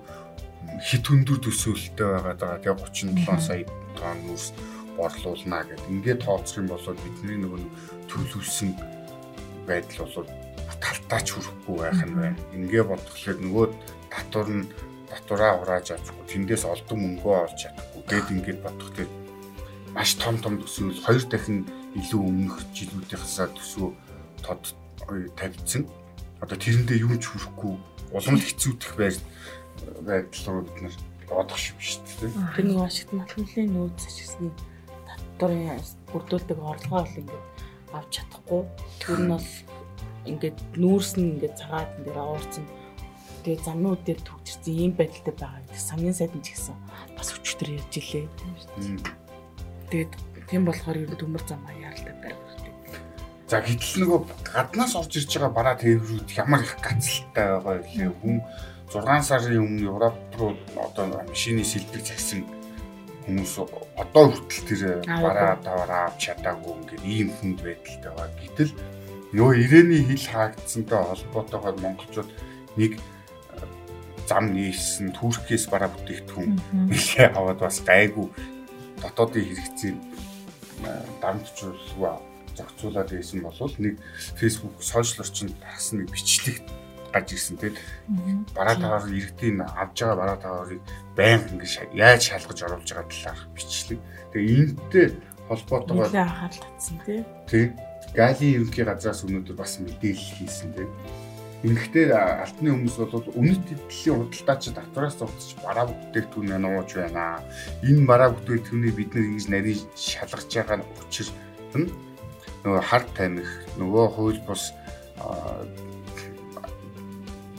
хит 0.85 1.05
хөндөр 1.09 1.39
төсөөлөлтөй 1.41 2.07
байгаа 2.07 2.35
даа. 2.37 2.61
Тэгээ 2.61 2.77
37 3.17 3.41
сая 3.41 3.65
тонн 3.97 4.19
нүрс 4.29 4.47
борлуулна 4.97 5.59
гэдэг. 5.65 5.89
Ингээд 5.89 6.23
тооцох 6.25 6.57
юм 6.61 6.67
бол 6.69 6.85
бидний 7.01 7.37
нөгөө 7.41 7.61
төлөвлөсөн 8.09 8.69
байдал 9.65 10.05
бол 10.05 10.29
талтаач 10.81 11.27
хүрэхгүй 11.33 11.75
байх 11.81 12.01
нь 12.05 12.15
байна. 12.17 12.39
Ингээ 12.53 12.83
бодглохлоор 12.85 13.37
нөгөө 13.41 13.65
татвар 14.13 14.49
нь 14.49 14.69
татвараа 15.11 15.53
хурааж 15.59 15.87
авчихгүй 15.91 16.25
тэндээс 16.31 16.63
олдон 16.65 16.99
мөнгөө 17.03 17.35
олж 17.45 17.57
чадахгүй 17.61 18.03
гэд 18.07 18.27
ингээд 18.31 18.59
бодохтой 18.63 19.07
маш 19.93 20.15
том 20.15 20.37
том 20.39 20.55
төсөөл 20.61 20.99
хоёр 21.03 21.23
дахин 21.27 21.67
илүү 21.99 22.21
өмнөх 22.21 22.57
жилүүдийнхээсаа 22.71 23.51
төсөө 23.51 23.89
тод 24.43 24.63
тавьдсан. 25.35 25.83
Одоо 26.39 26.57
тэрэндээ 26.57 27.03
юу 27.03 27.15
ч 27.19 27.27
хүрэхгүй 27.27 27.73
улам 28.15 28.35
л 28.39 28.45
хэцүүдэх 28.47 28.91
байдал 28.95 30.47
руу 30.47 30.63
бид 30.63 30.79
нар 30.81 30.95
бодох 31.27 31.59
шиг 31.59 31.77
шүү 31.79 32.31
дээ. 32.31 32.55
Тэр 32.55 32.65
нэг 32.71 32.79
Вашингтон 32.79 33.19
батлалын 33.23 33.71
нөөц 33.75 34.01
ашигласны 34.07 34.49
татварын 35.07 35.79
бүрдүүлдэг 36.11 36.59
орлогоо 36.59 37.03
бол 37.03 37.19
ингээд 37.19 37.45
авч 37.91 38.09
чадахгүй. 38.15 38.61
Тэр 38.99 39.19
нь 39.19 39.31
бол 39.31 39.49
ингээд 40.27 40.57
нүүрс 40.79 41.11
нь 41.19 41.29
ингээд 41.35 41.55
цагаат 41.59 41.91
дээр 42.03 42.19
аваарсан. 42.19 42.65
Тэгээ 43.43 43.65
замнууд 43.65 44.01
дээр 44.05 44.21
төгжирсэн 44.21 44.73
ийм 44.75 44.93
байдалтай 44.95 45.35
байгаа 45.35 45.61
гэдэг 45.65 45.81
сангийн 45.81 46.15
сайдын 46.15 46.43
ч 46.45 46.47
гэсэн 46.53 46.77
бас 47.17 47.29
өчтөр 47.33 47.69
ярьж 47.79 47.93
илээ. 47.97 48.27
Тэгээд 49.91 50.13
тийм 50.47 50.63
болохоор 50.63 50.97
ер 51.03 51.11
нь 51.11 51.19
төмөр 51.19 51.43
зам 51.43 51.59
аяаралтай 51.67 52.15
байх 52.23 52.39
хэрэгтэй. 52.39 52.73
За 53.51 53.59
гэтэл 53.59 54.07
нөгөө 54.07 54.19
гаднаас 54.47 54.95
орж 54.95 55.11
ирж 55.19 55.31
байгаа 55.35 55.51
бараа 55.51 55.75
тээврүүд 55.75 56.31
ямар 56.39 56.63
их 56.63 56.79
гацалтай 56.79 57.59
байгаа 57.59 57.83
вэ? 57.83 58.07
Хүн 58.23 58.39
6 58.87 59.27
сарын 59.27 59.59
өмнө 59.59 59.91
Европ 59.91 60.15
руу 60.39 60.55
одоо 60.79 61.11
машины 61.27 61.67
сэлбэг 61.67 62.07
загсан 62.07 62.47
хүмүүс 63.27 63.53
одоо 63.99 64.25
хүртэл 64.31 64.67
тэр 64.67 64.83
бараа 65.07 65.59
тавараа 65.59 66.11
авч 66.11 66.31
чадаагүй 66.31 66.71
ингээд 66.79 67.03
ийм 67.03 67.29
хүнд 67.35 67.59
байдалтай 67.59 68.11
байгаа. 68.15 68.39
Гэтэл 68.39 68.71
нөгөө 69.35 69.55
ирээний 69.63 70.03
хил 70.07 70.25
хаагдсантай 70.31 70.99
холбоотойгоор 71.03 71.77
монголчууд 71.79 72.29
нэг 72.75 72.91
э, 72.95 73.63
зам 74.27 74.51
нээсэн 74.55 75.15
Туркээс 75.15 75.67
бараа 75.71 75.91
бүтээгдэхүүн 75.91 76.51
нэлээ 76.91 77.27
аваад 77.35 77.59
бас 77.59 77.79
гайгүй 77.83 78.27
дотоодын 79.01 79.45
хэрэгцээ 79.45 79.93
э, 79.93 80.91
дамжуулгүй 81.21 82.13
зохицуулаад 82.57 83.09
байсан 83.11 83.41
бол 83.41 83.75
нэг 83.77 83.95
Facebook 84.39 84.75
сошиал 84.79 85.25
орчинд 85.25 85.55
тарсан 85.59 86.03
нэг 86.03 86.11
бичлэг 86.11 86.61
гаж 87.11 87.27
ирсэн 87.35 87.57
тийм 87.59 87.75
бараа 88.55 88.75
таваар 88.75 89.11
иргэдийн 89.11 89.61
авж 89.61 89.97
байгаа 89.99 90.15
бараа 90.15 90.37
таваарыг 90.39 90.81
байнга 91.15 91.51
ингэ 91.51 91.67
яаж 91.95 92.21
шалгаж 92.31 92.59
оруулж 92.63 92.87
байгаа 92.87 93.11
талаар 93.11 93.39
бичлэг. 93.55 93.99
Тэгээ 94.31 94.59
энэтэй 94.63 95.07
холбоотойгоор 95.47 96.15
анхаарал 96.15 96.63
татсан 96.63 96.97
тийм. 97.05 97.25
Тийм. 97.51 97.69
Галийн 98.15 98.55
ерөнхий 98.63 98.85
газраас 98.87 99.23
өнөөдөр 99.27 99.55
бас 99.59 99.79
мэдээлэл 99.83 100.35
хийсэн 100.39 100.71
тийм. 100.75 100.89
Ингэхдээ 101.61 102.09
алтны 102.17 102.73
хүмүүс 102.73 102.97
бол 102.97 103.21
үнэт 103.37 103.69
эдлийн 103.69 104.25
худалдаачид 104.25 104.81
татвараас 104.81 105.21
зогсож 105.21 105.53
бараа 105.61 105.85
бүтээгдэхүүн 105.93 106.57
нууж 106.57 106.97
байна. 106.97 107.45
Энэ 107.85 108.09
бараа 108.09 108.33
бүтээгдэхүүнийг 108.33 108.97
бид 108.97 109.13
нэр 109.13 109.29
ингэж 109.29 109.45
нарийн 109.45 109.77
шалгаж 109.93 110.49
байгаа 110.49 110.81
учир 110.81 111.29
нь 111.77 111.93
нөгөө 112.65 112.81
хард 112.81 113.09
тамхи, 113.13 113.45
нөгөө 113.77 114.05
хууль 114.09 114.41
бус 114.41 114.73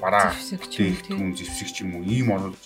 бараа 0.03 0.35
бүтээгдэхүүн 0.35 1.39
зэвсэг 1.39 1.87
юм 1.87 2.03
уу 2.03 2.03
ийм 2.03 2.35
оруулж 2.35 2.59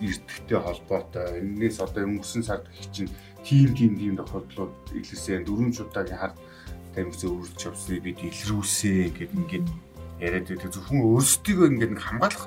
эрдэхтэй 0.00 0.58
холбоотой. 0.64 1.44
Энээс 1.44 1.76
одоо 1.84 2.08
өнгөрсөн 2.08 2.40
сард 2.40 2.64
чинь 2.88 3.12
тим 3.44 3.76
тим 3.76 4.00
тим 4.00 4.16
тохиолдлууд 4.16 4.96
илэрсэн 4.96 5.44
дөрвөн 5.44 5.76
шудагийн 5.76 6.20
хард 6.20 6.36
тамхи 6.96 7.20
зөвөрлж 7.20 7.60
явсныг 7.68 8.00
бид 8.00 8.18
илрүүлсэн 8.24 9.12
гэдэг 9.12 9.36
ингээд 9.36 9.68
яриад 10.20 10.46
байдаг. 10.48 10.70
Зөвхөн 10.72 11.00
өөрсдийгөө 11.00 11.66
ингээд 11.72 11.98
хамгаалах 11.98 12.44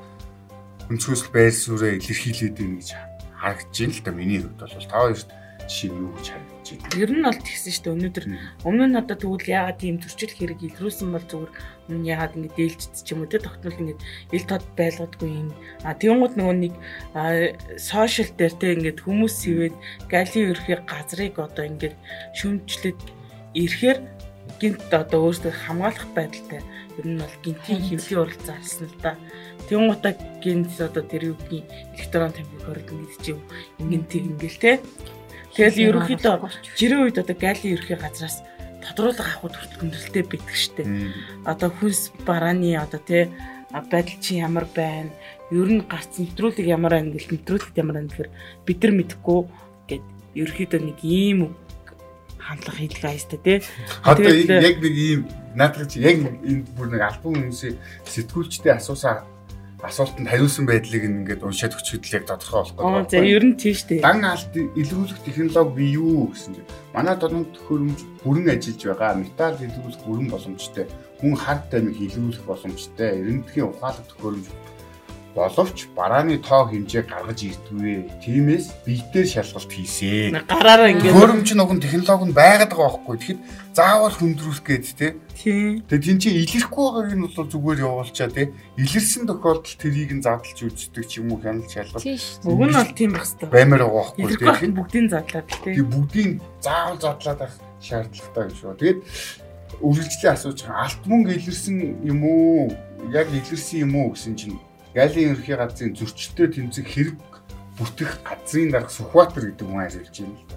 өнцгөөс 0.89 1.23
байр 1.33 1.53
суурьаа 1.53 1.97
илэрхийлээд 1.97 2.55
байна 2.57 2.77
гэж 2.79 2.89
харагдаж 3.39 3.77
байна 3.79 3.93
л 3.93 4.03
да 4.05 4.11
миний 4.11 4.39
хувьд 4.39 4.59
бол 4.61 4.87
та 4.87 4.97
хоёрт 5.03 5.29
жишээ 5.67 5.91
юу 5.95 6.11
гэж 6.15 6.27
харагдаж 6.31 6.67
байна. 6.75 6.99
Ер 6.99 7.11
нь 7.11 7.23
бол 7.23 7.39
тэгсэн 7.39 7.71
шүү 7.71 7.83
дээ. 7.83 7.95
Өнөөдөр 7.95 8.25
өмнө 8.67 8.85
нь 8.91 8.99
одоо 8.99 9.17
тэгвэл 9.19 9.47
яагаад 9.47 9.79
тийм 9.79 9.95
төрчил 9.99 10.33
хэрэг 10.35 10.59
илрүүлсэн 10.63 11.09
бол 11.11 11.25
зүгээр 11.27 11.51
өмнө 11.87 12.09
яагаад 12.11 12.33
ингэ 12.37 12.55
дээлжц 12.55 12.95
ч 13.03 13.07
юм 13.15 13.23
уу 13.23 13.31
те 13.31 13.39
тогтмол 13.39 13.79
ингэ 13.79 13.95
ил 14.35 14.45
тод 14.47 14.63
байлгадгүй 14.75 15.31
юм. 15.31 15.49
А 15.87 15.95
тэгвэл 15.95 16.35
нөгөө 16.35 16.57
нэг 16.67 16.73
сошиал 17.79 18.31
дээр 18.35 18.53
те 18.59 18.67
ингэ 18.75 18.91
хүмүүс 19.03 19.37
ивээд 19.47 19.75
галийн 20.11 20.51
ерхий 20.51 20.77
газрыг 20.83 21.35
одоо 21.39 21.63
ингэ 21.63 21.95
шүмжлээд 22.35 22.99
ирэхээр 23.55 23.99
гинт 24.59 24.91
одоо 24.91 25.31
өөрсдөө 25.31 25.51
хамгаалах 25.51 26.07
байдалтай 26.15 26.61
ер 26.99 27.05
нь 27.07 27.19
бол 27.21 27.37
гинтийн 27.41 27.81
хөвлийн 27.81 28.21
уралцаа 28.21 28.55
алсан 28.57 28.87
л 28.87 28.97
да. 29.01 29.17
Тэгүн 29.69 29.89
гутаа 29.89 30.13
гинт 30.43 30.69
одоо 30.77 31.03
тэр 31.03 31.33
юу 31.33 31.37
гэдгийг 31.39 31.65
электрон 31.97 32.31
тамхиг 32.33 32.61
хоригдсон 32.65 32.99
гэдэг 33.01 33.19
чинь 33.23 33.43
ингэн 33.79 34.03
тэг 34.09 34.23
ингээл 34.27 34.59
те 34.61 34.71
Тэгэл 35.53 35.93
ерөнхийдөө 35.93 36.49
жирийн 36.73 37.05
үед 37.05 37.21
одоо 37.21 37.37
гайлын 37.37 37.77
ерхий 37.77 37.93
газраас 37.93 38.41
тодруулга 38.81 39.37
авах 39.37 39.53
хүртэлтэй 39.77 40.25
байдаг 40.25 40.57
штеп. 40.57 40.89
Одоо 41.45 41.69
хүнс 41.69 42.09
барааны 42.25 42.73
одоо 42.73 42.97
тий 42.97 43.29
байдал 43.69 44.17
чи 44.17 44.41
ямар 44.41 44.65
байна? 44.73 45.13
Ер 45.53 45.69
нь 45.69 45.85
гарц 45.85 46.17
нэвтрүүлэг 46.17 46.65
ямар 46.65 46.97
байна 46.97 47.13
гэл 47.13 47.37
нэвтрүүлэгт 47.37 47.77
ямар 47.77 48.01
байна 48.01 48.09
гэхээр 48.09 48.29
бид 48.65 48.79
нар 48.81 48.93
мэдэхгүй 48.97 49.39
гэд 49.93 50.05
ерөөхдөө 50.41 50.81
нэг 50.81 50.97
ийм 51.05 51.53
хандлага 52.43 52.77
хийлгээ 52.77 53.11
аястай 53.11 53.39
тий. 53.39 53.57
Одоо 54.03 54.31
яг 54.31 54.77
нэг 54.83 54.95
ийм 54.95 55.21
наадах 55.55 55.87
чи 55.87 56.03
яг 56.03 56.19
энэ 56.19 56.67
бүр 56.75 56.91
нэг 56.91 57.01
альбом 57.01 57.39
хүмүүсийн 57.39 57.79
сэтгүүлчтэй 58.03 58.75
асуусаа 58.75 59.23
асуултанд 59.83 60.31
хариулсан 60.31 60.65
байдлыг 60.65 61.03
ингээд 61.03 61.43
уншаад 61.43 61.75
өчгөд 61.75 62.07
л 62.07 62.15
яг 62.15 62.23
тодорхой 62.23 62.71
болох 62.71 63.03
гэдэг. 63.03 63.11
За 63.11 63.19
ер 63.19 63.43
нь 63.43 63.59
тийш 63.59 63.83
дээ. 63.83 63.99
Дан 63.99 64.23
алт 64.23 64.55
илрүүлэх 64.55 65.19
технологи 65.27 65.75
бий 65.75 65.89
юу 65.99 66.31
гэсэн 66.31 66.55
чинь 66.55 66.69
манай 66.95 67.15
дорнод 67.19 67.51
төхөөрөмж 67.51 67.99
бүрэн 68.23 68.47
ажиллаж 68.47 68.79
байгаа. 68.79 69.19
Металл 69.19 69.59
илрүүлэх 69.59 70.01
бүрэн 70.07 70.27
боломжтой. 70.31 70.85
Хүн 71.19 71.35
хард 71.35 71.63
тамиг 71.67 71.99
илрүүлэх 71.99 72.43
боломжтой. 72.47 73.09
Эрдэмтгийн 73.19 73.67
ухаалаг 73.67 74.07
төхөөрөмж 74.07 74.47
боловч 75.35 75.89
барааны 75.97 76.37
тоо 76.37 76.69
хэмжээ 76.69 77.03
гаргаж 77.09 77.39
ирдвэ. 77.41 78.05
Тиймээс 78.21 78.85
биетээр 78.85 79.27
шалгалт 79.27 79.71
хийсэн. 79.73 80.37
Гараараа 80.45 80.93
ингээд 80.93 81.17
хөрөмч 81.17 81.49
нөгөө 81.57 81.81
технологи 81.81 82.29
нь 82.29 82.37
байгаад 82.37 82.69
байгаа 82.69 83.01
байхгүй. 83.01 83.17
Тэгэхэд 83.17 83.41
заавал 83.73 84.13
хүндрүүлэх 84.13 84.61
гээд 84.61 84.85
те. 84.93 85.07
Тийм. 85.33 85.81
Тэгээ 85.89 86.05
тэн 86.05 86.19
чинь 86.21 86.37
илэрхгүй 86.45 86.85
байгааг 86.85 87.13
нь 87.17 87.25
бол 87.25 87.49
зүгээр 87.49 87.79
явуулчаа 87.81 88.29
те. 88.29 88.53
Илэрсэн 88.77 89.25
тохиолдолд 89.25 89.77
тэрийг 89.81 90.11
нь 90.13 90.21
задлж 90.21 90.57
үздэг 90.61 91.05
ч 91.09 91.11
юм 91.17 91.33
уу 91.33 91.41
хяналт 91.41 91.73
шалгалт. 91.73 92.05
Уг 92.05 92.61
нь 92.69 92.77
бол 92.77 92.93
тийм 92.93 93.11
байх 93.17 93.25
хэрэгтэй. 93.25 93.49
Баймаар 93.49 93.83
байгаа 93.89 94.13
байхгүй. 94.13 94.37
Тэгэхээр 94.37 94.77
бүгдийг 94.77 95.05
задлаад 95.09 95.47
те. 95.49 95.57
Тэгээ 95.65 95.89
бүгдийг 95.89 96.29
заавал 96.61 97.01
задлаад 97.01 97.39
байх 97.41 97.55
шаардлагатай 97.81 98.43
юм 98.45 98.53
шүү. 98.53 98.77
Тэгээд 98.77 98.99
үргэлжлээ 99.81 100.31
асууж 100.37 100.59
байгаа. 100.61 100.85
Алт 100.85 101.01
мөнгө 101.09 101.31
илэрсэн 101.41 101.77
юм 102.05 102.21
уу? 102.21 102.69
Яг 103.09 103.27
илэрсэн 103.33 103.89
юм 103.89 103.93
уу 103.97 104.13
гэсэн 104.13 104.37
чинь 104.37 104.57
Галийн 104.93 105.33
ерхий 105.33 105.57
газрын 105.57 105.95
зөрчилтэй 105.97 106.47
тэмцэх 106.53 106.87
хэрэг 106.87 107.17
бүтэх 107.77 108.21
газрын 108.21 108.69
дарга 108.69 108.93
Сүхбаатар 108.93 109.49
гэдэг 109.49 109.67
хүн 109.67 109.81
ажиллаж 109.81 110.17
байна 110.21 110.37
л 110.37 110.45
да. 110.49 110.55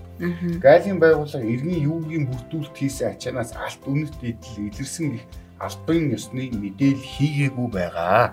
Галийн 0.61 0.99
байгууллага 1.01 1.44
иргэн 1.44 1.85
юугийн 1.88 2.25
бүрдүүлэлт 2.29 2.77
хийсэн 2.77 3.16
ачаанаас 3.16 3.53
алт 3.57 3.83
үнэт 3.88 4.16
идэл 4.20 4.68
илэрсэн 4.68 5.07
гих 5.16 5.25
албан 5.61 6.12
ёсны 6.12 6.53
мэдээлэл 6.53 7.12
хийгээгүй 7.16 7.68
байгаа. 7.72 8.33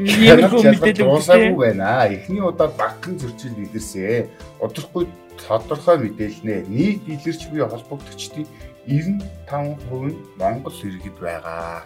Иймэрхүү 0.00 0.60
мэдээлэл 0.72 1.08
дуусаагүй 1.08 1.56
байна. 1.56 2.08
Эхний 2.08 2.44
удаа 2.44 2.68
багхан 2.68 3.20
зөрчил 3.20 3.56
илэрсэн. 3.60 4.28
Удахгүй 4.60 5.08
тодорхой 5.40 5.96
мэдээлнэ. 6.00 6.64
Нийт 6.68 7.04
илэрч 7.08 7.48
буй 7.48 7.60
холбогдогчдын 7.64 8.46
95% 8.88 10.08
нь 10.08 10.16
Монгол 10.36 10.78
иргэд 10.84 11.16
байгаа. 11.20 11.84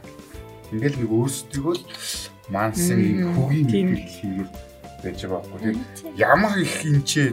Ингээл 0.70 0.98
нэг 1.02 1.10
өөрсдөө 1.10 1.72
л 1.74 1.82
мансан 2.48 2.98
ийм 2.98 3.32
хөгийн 3.36 3.92
мэдээлэл 3.92 4.14
хийгээд 4.16 4.52
байж 5.02 5.18
байгаа 5.22 5.40
байхгүй. 5.44 5.60
Тэгээд 5.60 5.80
ямар 6.16 6.54
их 6.58 6.74
энчээ 6.84 7.28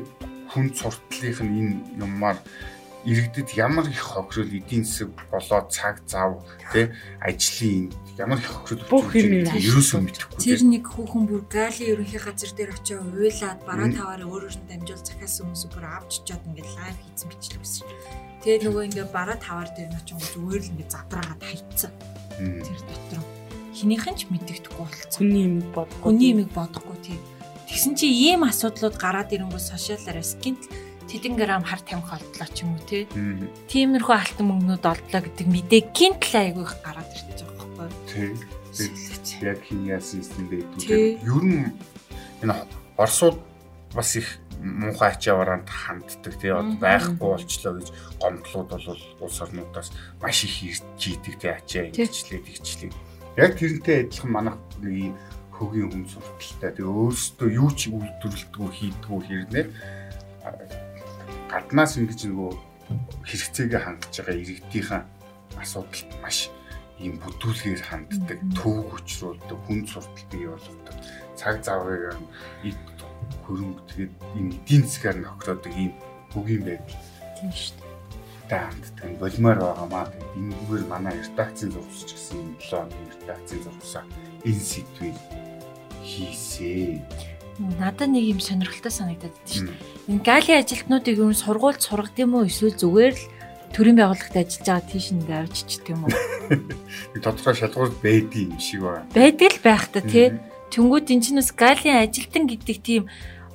хүн 0.51 0.67
суртлынх 0.75 1.39
нь 1.43 1.55
энэ 1.59 1.73
юмар 2.03 2.37
иргэдэд 3.05 3.49
ямар 3.55 3.85
их 3.85 4.01
хохирол 4.01 4.49
эдийн 4.49 4.83
засаг 4.83 5.13
болоод 5.29 5.69
цаг 5.69 6.01
зав 6.09 6.41
тий 6.73 6.89
ажлын 7.21 7.93
ямар 8.17 8.39
их 8.41 8.49
хохирол 8.49 8.85
бүх 8.89 9.13
юм 9.13 9.45
ерөөсөө 9.45 10.01
мэдэхгүй. 10.01 10.41
Тэр 10.41 10.61
нэг 10.65 10.85
хүүхэн 10.89 11.23
бүр 11.29 11.43
галийн 11.45 11.91
ерөнхий 11.93 12.21
газар 12.21 12.51
дээр 12.57 12.73
очиж 12.73 12.97
уйлаад 12.97 13.61
бараа 13.69 13.89
таваараа 13.93 14.25
өөрөөр 14.25 14.57
нь 14.57 14.69
дамжуул 14.69 15.05
захиасан 15.05 15.45
хүмүүс 15.45 15.63
бүр 15.69 15.85
авч 15.85 16.11
чаад 16.25 16.43
ингээд 16.49 16.69
лайв 16.73 16.97
хийсэн 17.05 17.29
бичлэг 17.29 17.61
байсан. 17.61 17.87
Тэгээ 18.41 18.63
нөгөө 18.65 18.83
ингээд 18.89 19.11
бараа 19.13 19.37
таваар 19.37 19.69
дээр 19.77 19.89
нь 19.93 19.99
очиж 20.01 20.17
зүгээр 20.33 20.61
л 20.65 20.71
ингээд 20.73 20.93
задраагаад 20.97 21.43
хайцсан. 21.45 21.93
Тэр 22.41 22.79
дотор 22.89 23.34
хинийхэн 23.75 24.15
ч 24.15 24.31
мэддэхгүй 24.31 24.79
болцсон. 24.79 25.19
Хүний 25.19 25.43
юмыг 25.45 25.67
бодохгүй. 25.75 26.03
Хүний 26.07 26.29
юмыг 26.31 26.49
бодохгүй 26.55 26.97
тийм. 27.03 27.21
Тэгсэн 27.67 27.93
чи 27.99 28.07
ийм 28.07 28.47
асуудлууд 28.47 28.95
гараад 28.95 29.35
ирэнгүү 29.35 29.59
сошиалаар 29.59 30.23
скинт 30.23 30.63
тэдэн 31.11 31.35
грамм 31.35 31.67
хар 31.67 31.83
тамхи 31.83 32.15
олдлоо 32.15 32.49
ч 32.55 32.63
юм 32.63 32.79
уу 32.79 32.83
тий. 32.87 33.03
Тиймэрхүү 33.67 34.15
алтан 34.15 34.47
мөнгнүүд 34.47 34.85
олдлоо 34.85 35.21
гэдэг 35.27 35.47
мэдээ 35.51 35.81
гинт 35.91 36.23
л 36.23 36.35
айгүй 36.39 36.63
их 36.63 36.75
гараад 36.81 37.09
ирчихэж 37.11 37.39
байгаа 37.45 37.69
байхгүй. 37.75 38.29
Тий. 38.75 39.43
Яг 39.43 39.59
хин 39.67 39.81
яасан 39.85 40.23
юм 40.23 40.47
бэ 40.49 40.57
гэдэг. 40.63 41.25
Ер 41.25 41.43
нь 41.43 41.73
энэ 42.41 42.55
Оросууд 42.95 43.37
бас 43.93 44.15
их 44.15 44.39
муухай 44.61 45.11
ачааваранд 45.11 45.69
ханддаг 45.69 46.33
тий 46.39 46.51
одоо 46.51 46.77
байхгүй 46.79 47.17
болчлоо 47.19 47.73
гэж 47.79 47.87
гомдлууд 48.19 48.69
бол 48.71 48.99
улс 49.21 49.41
орнуудаас 49.41 49.91
маш 50.21 50.43
их 50.43 50.55
ирж 50.63 51.01
идэг 51.01 51.35
тий 51.39 51.51
ачаа 51.51 51.83
ингэчлээ 51.91 52.39
тэгчлээ 52.39 52.91
Яг 53.35 53.59
тэрнтэй 53.59 54.07
адилхан 54.07 54.31
манайх 54.31 54.57
нэг 54.79 54.93
ийм 54.95 55.13
хөгийн 55.51 55.91
хүн 55.91 56.05
сурталтай. 56.07 56.71
Тэгээ 56.71 56.87
өөрөөсөө 56.87 57.49
юу 57.51 57.69
ч 57.75 57.91
үйлдвэрлэдэггүй 57.91 58.69
хийдэггүй 58.71 59.21
хэрнээ 59.27 59.65
гаднаас 61.51 61.99
ингэж 61.99 62.21
нөгөө 62.31 62.51
хэрэгцээгээ 63.27 63.81
хангаж 63.83 64.13
байгаа 64.19 64.35
иргэдийнхэн 64.39 65.03
асуудалд 65.59 66.11
маш 66.23 66.47
ийм 66.99 67.19
бүтүүлгээр 67.19 67.83
ханддаг, 67.83 68.39
төв 68.55 68.87
хүчрүүлдэг, 68.87 69.59
хүн 69.67 69.81
сурталтыг 69.83 70.39
явуулдаг. 70.39 70.95
Цаг 71.35 71.59
завыг 71.59 72.15
хөрөнгө 73.43 73.83
тэгээд 73.91 74.13
ийм 74.39 74.47
эдийн 74.55 74.83
засгаар 74.87 75.17
нөхрөөдөг 75.19 75.73
ийм 75.75 75.91
хөгийн 76.31 76.63
байдал. 76.63 77.03
Тийм 77.35 77.51
шүү 77.51 77.75
дээ 77.79 77.84
ханддаг 78.49 79.05
нь 79.09 79.17
болмоор 79.17 79.57
байгаамаа. 79.59 80.05
Энэгээр 80.37 80.83
манай 80.85 81.15
редакцийн 81.17 81.71
зурвсч 81.73 82.09
гэсэн 82.13 82.37
юм 82.37 82.51
7 82.61 82.85
оны 82.85 82.95
редакцийн 83.13 83.61
зурвсаа 83.65 84.03
энэ 84.45 84.61
сэдвийг 84.61 85.17
хийсээ. 86.05 87.01
Надад 87.79 88.11
нэг 88.11 88.35
юм 88.35 88.39
сонирхолтой 88.43 88.91
санагдаад 88.91 89.31
байна 89.31 89.49
шүү 89.49 89.65
дээ. 89.71 90.11
Энэ 90.11 90.25
галийн 90.27 90.59
ажилтнуудыг 90.61 91.15
юу 91.17 91.31
сургуульд 91.33 91.81
сургад 91.81 92.17
юм 92.19 92.35
уу 92.35 92.45
эсвэл 92.45 92.75
зүгээр 92.75 93.15
л 93.15 93.25
төрийн 93.71 93.97
байгууллагт 93.97 94.35
ажиллаж 94.35 94.67
байгаа 94.67 94.91
тийш 94.91 95.07
ингээ 95.15 95.39
авчичдаг 95.39 95.87
юм 95.95 96.01
уу? 96.03 96.15
Тодорхой 97.23 97.55
шалгуурд 97.55 97.95
байдаг 98.03 98.41
юм 98.43 98.59
шиг 98.59 98.83
байна. 98.83 99.07
Байдаг 99.15 99.51
л 99.55 99.63
байх 99.63 99.87
та 99.87 100.03
тий. 100.03 100.35
Тэнгүүд 100.75 101.11
энэ 101.15 101.23
чинь 101.23 101.39
бас 101.39 101.51
галийн 101.55 102.03
ажилтан 102.03 102.43
гэдэг 102.43 102.77
тийм 102.83 103.03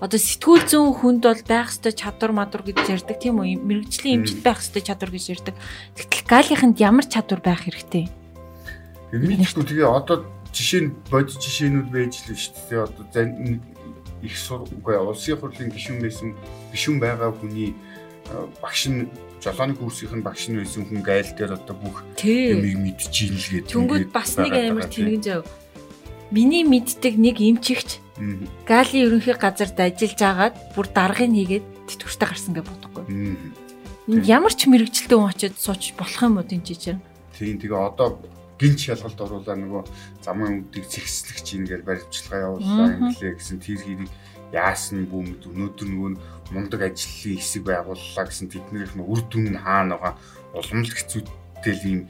одоо 0.01 0.17
сэтгүүл 0.17 0.65
зүүн 0.65 0.93
хүнд 0.97 1.23
бол 1.29 1.45
байх 1.45 1.69
ёстой 1.69 1.93
чадвар 1.93 2.33
мадвар 2.33 2.65
гэж 2.65 2.89
ярьдаг 2.89 3.21
тийм 3.21 3.45
үү? 3.45 3.61
Мэргэжлийн 3.61 4.25
эмчит 4.25 4.41
байх 4.41 4.65
ёстой 4.65 4.81
чадвар 4.81 5.13
гэж 5.13 5.25
ярьдаг. 5.37 5.55
Тэгтэл 5.93 6.25
галийнханд 6.25 6.81
ямар 6.81 7.05
чадвар 7.05 7.45
байх 7.45 7.69
хэрэгтэй? 7.69 8.09
Мэдээгүй 9.13 9.65
тэгээ 9.69 9.85
одоо 9.85 10.25
жишээ 10.57 10.89
нь 10.89 10.91
бодит 11.13 11.37
жишээнүүд 11.37 11.89
байж 11.93 12.25
л 12.25 12.33
шүү 12.33 12.57
дээ. 12.73 12.81
Одоо 12.89 13.25
их 14.25 14.35
сургууй 14.37 14.97
улсын 14.97 15.37
хурлын 15.37 15.69
гишүүн 15.69 16.01
байсан 16.01 16.29
гишүүн 16.73 16.99
байгаа 17.01 17.37
хүний 17.37 17.77
багш 18.65 18.89
нь 18.89 19.09
жолооны 19.41 19.77
курсийн 19.77 20.25
багш 20.25 20.49
нь 20.49 20.57
байсан 20.57 20.89
хүн 20.89 21.05
гайл 21.05 21.29
дээр 21.37 21.61
одоо 21.61 21.77
бүх 21.77 22.05
юмыг 22.25 22.77
мэдчихээн 23.01 23.37
л 23.37 23.49
гэдэг. 23.53 23.73
Тэнгүүд 23.73 24.09
бас 24.13 24.37
нэг 24.37 24.53
амар 24.53 24.89
тэнэг 24.89 25.21
зав. 25.25 25.45
Миний 26.31 26.65
мэддэг 26.65 27.17
нэг 27.17 27.37
эмчигч 27.41 28.01
Галийн 28.69 29.07
ерөнхий 29.09 29.37
газарт 29.37 29.81
ажиллаж 29.81 30.21
агаад 30.21 30.57
бүр 30.77 30.87
даргыг 30.93 31.33
хийгээд 31.33 31.67
тэтгэвртэй 31.89 32.29
гарсан 32.29 32.53
гэж 32.55 32.65
бодохгүй. 32.69 33.05
Энд 34.11 34.25
ямар 34.29 34.53
ч 34.53 34.69
мэрэгчлээ 34.69 35.17
хүн 35.17 35.31
очиод 35.33 35.57
сууч 35.57 35.97
болох 35.97 36.21
юм 36.21 36.37
уу 36.37 36.45
тийм 36.45 36.61
чинь. 36.61 37.01
Тийм 37.33 37.57
тэгээ 37.57 37.81
одоо 37.81 38.21
гинч 38.61 38.93
шалгалт 38.93 39.21
оруулаа 39.25 39.57
нөгөө 39.57 39.83
замын 40.21 40.69
үүдийг 40.69 40.85
зэгслэгч 40.85 41.47
ингээд 41.57 41.87
баримтчилгаа 41.89 42.41
явууллаа 42.45 42.89
инглээ 43.01 43.33
гэсэн 43.41 43.59
тэр 43.65 43.81
хэрийг 43.81 44.13
яасан 44.53 45.09
бүүмд 45.09 45.49
өнөөдөр 45.49 45.89
нөгөө 45.89 46.11
мундаг 46.53 46.81
ажлын 46.93 47.41
хэсэг 47.41 47.63
байгууллаа 47.65 48.25
гэсэн 48.29 48.53
тэднийх 48.53 48.93
нь 48.99 49.07
үр 49.07 49.21
дүн 49.31 49.57
хаана 49.65 49.97
байгаа 49.97 50.15
уламжлалт 50.53 50.99
хэцүүтэй 50.99 51.75
л 51.81 51.85
ийм 51.89 52.01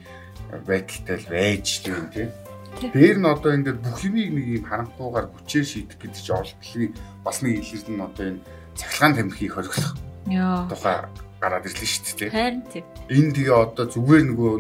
байдалтай 0.66 1.16
л 1.20 1.31
байж 1.31 1.66
л 1.85 1.94
юм 1.94 2.05
тийм 2.11 2.29
Дээр 2.78 3.18
нь 3.18 3.26
одоо 3.26 3.50
ингээд 3.54 3.83
бүх 3.83 4.00
юмыг 4.06 4.30
нэг 4.30 4.46
юм 4.61 4.64
харамхуугаар 4.64 5.26
хүчээр 5.35 5.66
шийдэх 5.66 5.98
гэдэг 5.98 6.22
чинь 6.22 6.38
олдлын 6.38 6.92
бас 7.26 7.38
нэг 7.42 7.61
илэрд 7.61 7.88
нь 7.90 8.00
одоо 8.00 8.24
энэ 8.30 8.44
цахилгаан 8.78 9.14
тамхиг 9.18 9.52
хориглох. 9.52 9.94
Яа. 10.30 10.68
Тухай 10.70 10.96
гараад 11.42 11.66
ирлээ 11.66 11.90
шүү 11.90 12.16
дээ. 12.16 12.30
Харин 12.30 12.64
тийм. 12.70 12.85
Энэ 13.11 13.33
тэгээ 13.37 13.56
одоо 13.56 13.85
зүгээр 13.90 14.24
нөгөө 14.33 14.54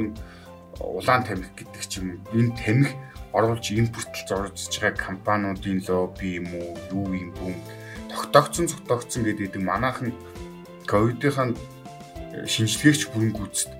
улаан 0.80 1.22
тамхи 1.24 1.52
гэдэг 1.54 1.84
ч 1.86 1.92
юм 2.00 2.20
энэ 2.34 2.56
тамхи 2.56 2.92
оруулж 3.32 3.66
импортлж 3.70 4.28
орж 4.32 4.58
байгаа 4.80 4.96
компаниудын 4.96 5.78
лобби 5.86 6.40
юм 6.40 6.48
уу 6.56 6.74
юу 6.90 7.06
юм 7.14 7.30
бүүм 7.38 7.56
тогтоогцсон 8.10 8.66
зогтоогцсон 8.66 9.22
гэдэг 9.22 9.62
манайхан 9.62 10.10
ковидынхаа 10.90 11.54
шинжилгээгч 12.46 13.02
бүрэн 13.14 13.32
гүйцэд 13.36 13.70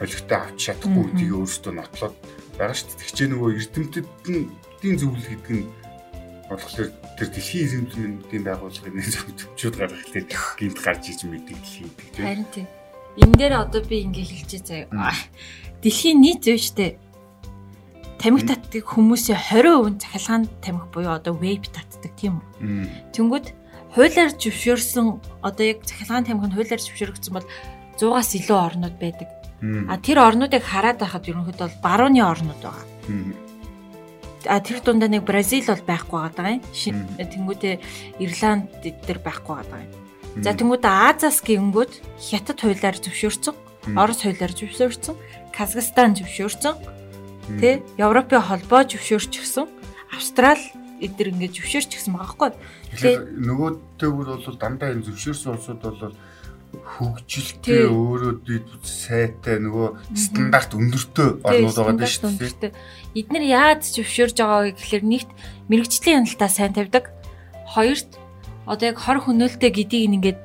болготой 0.00 0.38
авч 0.40 0.58
чадахгүй 0.64 1.04
гэдгийг 1.04 1.32
өөрөөсөө 1.36 1.72
нотлоод 1.76 2.16
байгаа 2.58 2.74
шүү 2.74 2.88
дээ. 2.90 3.00
Тэгчээ 3.06 3.28
нөгөө 3.30 3.50
эрдэмтдийн 3.54 4.96
зөвлөл 4.98 5.30
гэдэг 5.30 5.54
нь 5.54 5.66
болохоор 6.48 6.90
тэр 7.18 7.28
дэлхийн 7.28 7.64
эзэмшлийн 7.66 8.44
байгууллагын 8.44 8.94
нэг 8.96 9.06
зөвчүүд 9.12 9.74
гаргах 9.78 10.06
тийм 10.10 10.26
гинт 10.58 10.78
гарч 10.80 11.04
иж 11.12 11.20
мэдээлэл 11.28 11.76
хийдэг 11.76 12.06
тийм. 12.16 12.24
Харин 12.24 12.48
тийм. 12.50 12.66
Энэ 13.20 13.36
дээр 13.36 13.54
одоо 13.68 13.82
би 13.84 14.06
ингээ 14.06 14.26
хэлчихээ 14.26 14.88
заяа. 14.88 15.12
Дэлхийн 15.84 16.18
нийт 16.24 16.40
зөв 16.46 16.58
штэ. 16.58 16.96
Тамхи 18.18 18.46
татдаг 18.50 18.82
хүмүүсийн 18.82 19.38
20% 19.38 20.02
цахилгаан 20.02 20.44
тамхи 20.58 20.86
буюу 20.90 21.14
одоо 21.14 21.34
вейп 21.38 21.70
татдаг 21.70 22.12
тийм 22.18 22.42
үү. 22.62 23.14
Тэнгүүд 23.14 23.46
хуулиар 23.94 24.34
зөвшөөрсөн 24.34 25.06
одоо 25.46 25.64
яг 25.66 25.86
цахилгаан 25.86 26.26
тамхи 26.26 26.50
нь 26.50 26.56
хуулиар 26.56 26.82
зөвшөөрөгдсөн 26.82 27.34
бол 27.34 27.46
100-аас 27.98 28.30
илүү 28.38 28.58
орнууд 28.58 28.96
байдаг. 28.98 29.37
А 29.60 29.98
тэр 29.98 30.22
орнуудыг 30.22 30.62
хараад 30.62 31.02
байхад 31.02 31.26
ерөнхийдөө 31.26 31.66
бол 31.66 31.82
барууны 31.82 32.22
орнууд 32.22 32.62
байгаа. 32.62 32.86
а 34.46 34.60
тэр 34.62 34.78
дундаа 34.80 35.10
нэг 35.10 35.26
Бразил 35.26 35.66
бол 35.66 35.82
байхгүй 35.82 36.18
байгаа 36.30 36.62
юм. 36.62 36.62
Тэнгүүдээ 37.18 37.74
Ирланд 38.22 38.70
дээр 38.80 39.18
байхгүй 39.18 39.54
байгаа 39.58 39.82
юм. 39.82 39.92
За 40.44 40.54
тэнгүүдээ 40.54 40.94
Азаас 41.10 41.42
гингүүд 41.42 41.92
Хятад 42.22 42.62
хуулиар 42.62 42.96
зөвшөөрсөн, 43.02 43.54
Орос 43.98 44.22
хуулиар 44.22 44.52
зөвшөөрсөн, 44.54 45.16
Казахстан 45.50 46.14
зөвшөөрсөн. 46.14 46.74
Тэ 47.58 47.82
Европын 47.98 48.46
холбоо 48.46 48.86
зөвшөөрчихсөн. 48.86 49.66
Австрал 50.14 50.62
эдгээр 51.02 51.32
ингээд 51.34 51.56
зөвшөөрчихсэн 51.58 52.12
байгаа 52.14 52.30
хгүй. 52.30 52.50
Тэгэхээр 52.94 53.20
нөгөө 53.42 53.70
төгөр 53.98 54.28
бол 54.38 54.58
дандаа 54.60 54.94
энэ 54.94 55.06
зөвшөөрсөн 55.10 55.50
улсууд 55.58 55.80
бол 55.82 56.14
хөгжилтэй 56.88 57.84
өөрөө 57.84 58.32
дэд 58.48 58.68
сайтай 58.82 59.60
нөгөө 59.60 60.16
стандарт 60.16 60.72
өндөртэй 60.72 61.28
орнууд 61.44 61.76
байгаа 61.76 62.08
шүү 62.08 62.32
дээ. 62.38 62.72
Эднэр 63.12 63.44
яаж 63.44 63.82
зөвшөөрж 63.92 64.36
байгаа 64.40 64.60
вэ 64.66 64.72
гэхээр 64.78 65.04
нэгт 65.04 65.30
мэрэгжлийн 65.68 66.24
хяналтаа 66.24 66.48
сайн 66.48 66.72
тавьдаг. 66.72 67.12
Хоёрт 67.68 68.16
одоо 68.64 68.86
яг 68.88 68.98
хор 68.98 69.20
хөнөөлтөй 69.20 69.70
гэдгийг 69.70 70.16
ингээд 70.16 70.40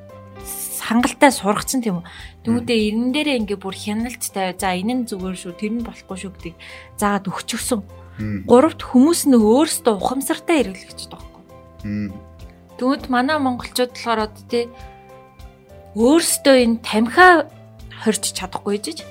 хангалттай 0.84 1.32
сургацсан 1.32 1.80
тийм 1.80 2.04
үү. 2.04 2.08
Түүнтэй 2.44 2.78
эрен 2.92 3.08
дээрээ 3.16 3.40
ингээ 3.40 3.58
бүр 3.58 3.72
хяналт 3.72 4.20
тавиа. 4.20 4.52
За 4.52 4.76
энэ 4.76 5.04
нь 5.04 5.08
зүгээр 5.08 5.36
шүү, 5.40 5.52
тэр 5.56 5.72
нь 5.80 5.86
болохгүй 5.86 6.16
шүү 6.20 6.32
гэдгийг 6.36 6.56
заагаад 7.00 7.28
өгчихсөн. 7.32 7.80
Гуравт 8.44 8.80
хүмүүс 8.84 9.26
нь 9.26 9.40
өөрсдөө 9.40 9.94
ухамсартай 9.96 10.60
хэрэглэгч 10.60 11.00
байгаа. 11.08 11.42
Түүнд 12.78 13.04
манай 13.08 13.38
монголчууд 13.40 13.96
болохоор 13.96 14.28
одоо 14.28 14.44
тий 14.50 14.68
өөрсдөө 15.94 16.56
энэ 16.62 16.78
тамхиа 16.82 17.46
хорж 18.02 18.22
чадахгүй 18.34 18.78
жиж. 18.82 19.06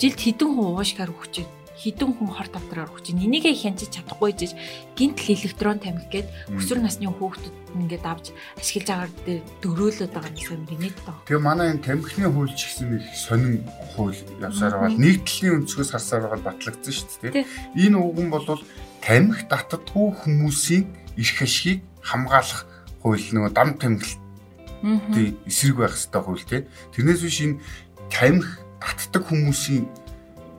Жилд 0.00 0.18
хэдэн 0.20 0.48
хүн 0.56 0.72
уушгаар 0.76 1.12
өгч 1.12 1.44
байна 1.44 1.62
хідэн 1.82 2.14
хүн 2.14 2.30
хор 2.30 2.46
тавдраар 2.46 2.94
өгч 2.94 3.10
чинь 3.10 3.26
энийгээ 3.26 3.58
хянчиж 3.58 3.90
чадахгүй 3.90 4.30
жиж 4.38 4.54
гинтл 4.94 5.34
электрон 5.34 5.82
тамхи 5.82 6.06
гээд 6.14 6.28
өсвөр 6.54 6.78
насны 6.78 7.10
хүүхдүүд 7.10 7.56
ингээд 7.74 8.06
авч 8.06 8.30
ашиглаж 8.54 9.10
байгаа 9.10 9.42
дөрөөлөд 9.66 10.12
байгаа 10.14 10.30
юм 10.30 10.38
шиг 10.38 10.62
гинэт 10.70 10.96
тоо. 11.02 11.18
Тэгээ 11.26 11.42
манай 11.42 11.74
энэ 11.74 11.82
тамхины 11.82 12.30
хууль 12.30 12.54
ч 12.54 12.70
гэсэн 12.70 12.86
нэг 12.86 13.02
сонин 13.18 13.66
хууль 13.98 14.14
явсаар 14.38 14.78
байгаа. 14.78 14.94
Нийтлэлийн 14.94 15.66
өнцгөөс 15.66 15.90
харсаар 15.90 16.22
байгаа 16.30 16.46
батлагдсан 16.46 16.94
шүү 16.94 17.18
дээ. 17.34 17.46
Энэ 17.74 17.98
үгэн 17.98 18.28
бол 18.30 18.46
тамхи 19.02 19.42
татдаггүй 19.50 20.08
хүмүүсийн 20.22 20.84
эрх 21.18 21.38
ашигыг 21.42 21.82
хамгаалах 21.98 22.62
хууль 23.02 23.26
нөгөө 23.34 23.50
дам 23.50 23.74
тамхи 24.82 25.36
эсрэг 25.46 25.76
байх 25.78 25.94
хэрэгтэй 25.94 26.22
хууль 26.22 26.44
тий. 26.44 26.62
Тэрнээс 26.92 27.22
биш 27.22 27.38
энэ 27.46 27.60
тамхи 28.10 28.50
татдаг 28.82 29.22
хүмүүсийн 29.30 29.86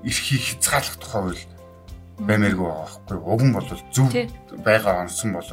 эрхийг 0.07 0.41
хязгаарлах 0.41 0.97
тухай 0.97 1.21
хууль 1.21 1.43
баймааргүй 2.23 2.67
байгаа 2.67 2.87
байхгүй. 3.07 3.33
Уг 3.33 3.41
нь 3.43 3.55
бол 3.55 3.69
зөв 3.91 4.07
байгаа 4.63 5.03
онсон 5.03 5.29
бол 5.35 5.49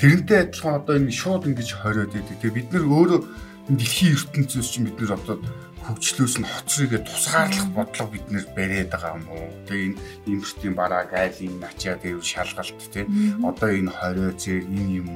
тэрнтэй 0.00 0.38
адилхан 0.48 0.74
одоо 0.80 0.94
энэ 0.96 1.12
шууд 1.12 1.46
ингэж 1.46 1.70
хориод 1.76 2.14
идэг. 2.14 2.38
Тэгээ 2.40 2.56
бид 2.56 2.68
нар 2.72 2.86
өөрөө 2.86 3.20
дэлхийн 3.68 4.14
ертөнцөөс 4.16 4.68
чинь 4.72 4.86
бид 4.88 4.98
нар 5.00 5.14
одоо 5.18 5.36
хөгжлөөс 5.82 6.34
нь 6.38 6.46
хоцрыгээ 6.46 7.02
тусгаарлах 7.02 7.68
бодлого 7.74 8.14
бид 8.14 8.26
нэр 8.30 8.46
бариад 8.54 8.90
байгаа 8.94 9.18
юм 9.18 9.26
уу. 9.34 9.46
Тэгээ 9.66 9.86
энэ 9.90 10.00
импортын 10.30 10.74
бараа 10.78 11.04
гайлын 11.10 11.54
начаа 11.58 11.94
дээр 11.98 12.22
шалгалт 12.22 12.78
тий. 12.94 13.06
Одоо 13.42 13.70
энэ 13.70 13.90
хорио 13.90 14.30
зэрэг 14.38 14.66
энэ 14.70 14.94
юм 15.02 15.08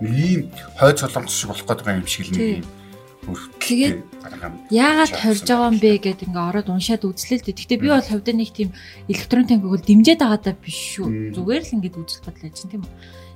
нэг 0.00 0.14
ийм 0.14 0.42
хойд 0.78 0.98
солонгос 0.98 1.34
шиг 1.34 1.48
болох 1.50 1.66
гэдэг 1.66 1.86
юм 1.88 2.06
шиг 2.06 2.26
л 2.26 2.32
нэг 2.32 2.62
юм 2.62 2.66
Тэгээд 3.28 4.00
яагаад 4.72 5.12
хорж 5.12 5.44
байгаа 5.44 5.68
юм 5.68 5.78
бэ 5.82 6.00
гэд 6.00 6.24
ингээ 6.24 6.48
ороод 6.48 6.72
уншаад 6.72 7.04
үзлээ 7.04 7.44
л 7.44 7.44
дээ. 7.44 7.56
Гэхдээ 7.60 7.82
би 7.84 7.88
бол 7.92 8.00
хувьдаа 8.00 8.34
нэг 8.36 8.50
тийм 8.56 8.72
электрон 9.04 9.44
бол 9.60 9.76
дэмжиж 9.76 10.16
байгаадаа 10.16 10.54
биш 10.56 10.96
шүү. 10.96 11.36
Зүгээр 11.36 11.62
л 11.68 11.74
ингээ 11.76 11.92
үзэл 11.92 12.24
бодлоо 12.24 12.48
чинь 12.48 12.72
тийм 12.72 12.82
үү. 12.88 12.94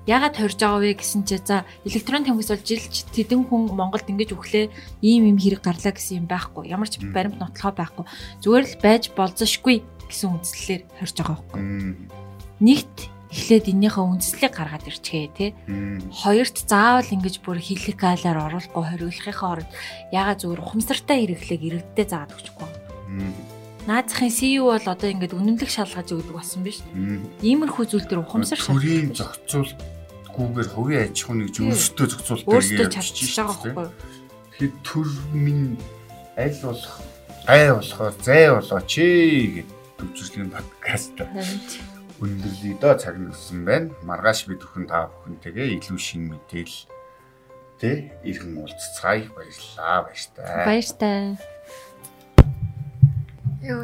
Яагаад 0.09 0.35
хорж 0.35 0.59
байгаа 0.59 0.81
вэ 0.81 0.96
гэсэн 0.96 1.22
чи 1.29 1.37
за 1.38 1.62
электрон 1.85 2.25
тамхис 2.25 2.51
бол 2.51 2.64
жилч 2.64 2.94
тэдэн 3.12 3.46
хүн 3.46 3.70
Монголд 3.70 4.09
ингэж 4.09 4.35
өглөө 4.35 4.66
ийм 5.05 5.29
юм 5.31 5.38
хэрэг 5.38 5.62
гарлаа 5.62 5.92
гэсэн 5.92 6.25
юм 6.25 6.27
байхгүй. 6.27 6.72
Ямар 6.72 6.88
ч 6.88 6.98
баримт 6.98 7.38
нотлохоо 7.38 7.70
байхгүй. 7.77 8.05
Зүгээр 8.42 8.66
л 8.66 8.81
байж 8.83 9.05
болзошгүй 9.14 9.85
гэсэн 10.11 10.42
үндслэлээр 10.42 10.83
хорж 10.98 11.14
байгаа 11.22 11.38
байхгүй. 11.38 11.62
Нэгт 12.66 12.96
эхлээд 13.32 13.72
эннийхээ 13.72 14.04
үндслийг 14.04 14.52
гаргаад 14.52 14.84
ирчихээ 14.86 15.28
тий. 15.32 15.50
Хоёрт 16.12 16.68
заавал 16.68 17.08
ингэж 17.08 17.40
бүр 17.40 17.58
хиликалаар 17.58 18.38
оруулахгүй 18.52 18.84
хориглохын 18.84 19.64
оронд 19.64 19.70
ягаад 20.12 20.44
зүгээр 20.44 20.60
ухамсартай 20.60 21.16
хэрэглээг 21.24 21.62
иргэддээ 21.96 22.06
заагаад 22.12 22.36
өгчихгүй. 22.36 22.68
Наацхийн 23.88 24.30
CEO 24.30 24.70
бол 24.70 24.86
одоо 24.86 25.08
ингэж 25.10 25.32
үнэмлэх 25.32 25.72
шалгаж 25.72 26.12
өгдөг 26.12 26.36
болсон 26.36 26.62
биз. 26.62 26.84
Иймэрхүү 27.42 27.84
зүйл 27.88 28.06
төр 28.06 28.22
ухамсар 28.22 28.60
шалгаж. 28.60 28.78
Төрийн 28.78 29.10
зохицуул 29.10 29.72
гүүгээр 30.30 30.68
хувийн 30.70 31.02
аж 31.10 31.16
ахуйн 31.18 31.40
гэж 31.50 31.56
өөрсдөө 31.66 32.06
зохицуулдаг 32.06 32.52
өөрсдөө 32.52 32.88
чадчих 32.94 33.28
байгаа 33.34 33.56
байхгүй. 33.58 33.88
Тэгэхээр 34.54 34.74
төр 34.86 35.08
минь 35.34 35.74
аль 36.38 36.58
болох 36.62 36.94
гай 37.42 37.74
болохоо 37.74 38.10
зай 38.22 38.44
болоо 38.54 38.80
чи 38.86 39.04
гэдэг 39.66 39.78
төвчрлийн 39.98 40.50
подкаст 40.54 41.16
хүндрэлээ 42.22 42.78
доо 42.78 42.94
цаг 42.94 43.18
нөссөн 43.18 43.66
байна. 43.66 43.90
Маргааш 44.06 44.46
бид 44.46 44.62
бүхэн 44.62 44.87
та 44.87 45.11
бүхэнтэйгээ 45.11 45.74
илүү 45.82 45.98
шин 45.98 46.30
мэдээл 46.30 46.76
тэ 47.82 48.14
иргэн 48.22 48.62
уулзцаая 48.62 49.26
баярлалаа 49.35 50.06
баяртай. 50.06 50.62
Баяртай. 50.62 51.22
Юу 53.66 53.82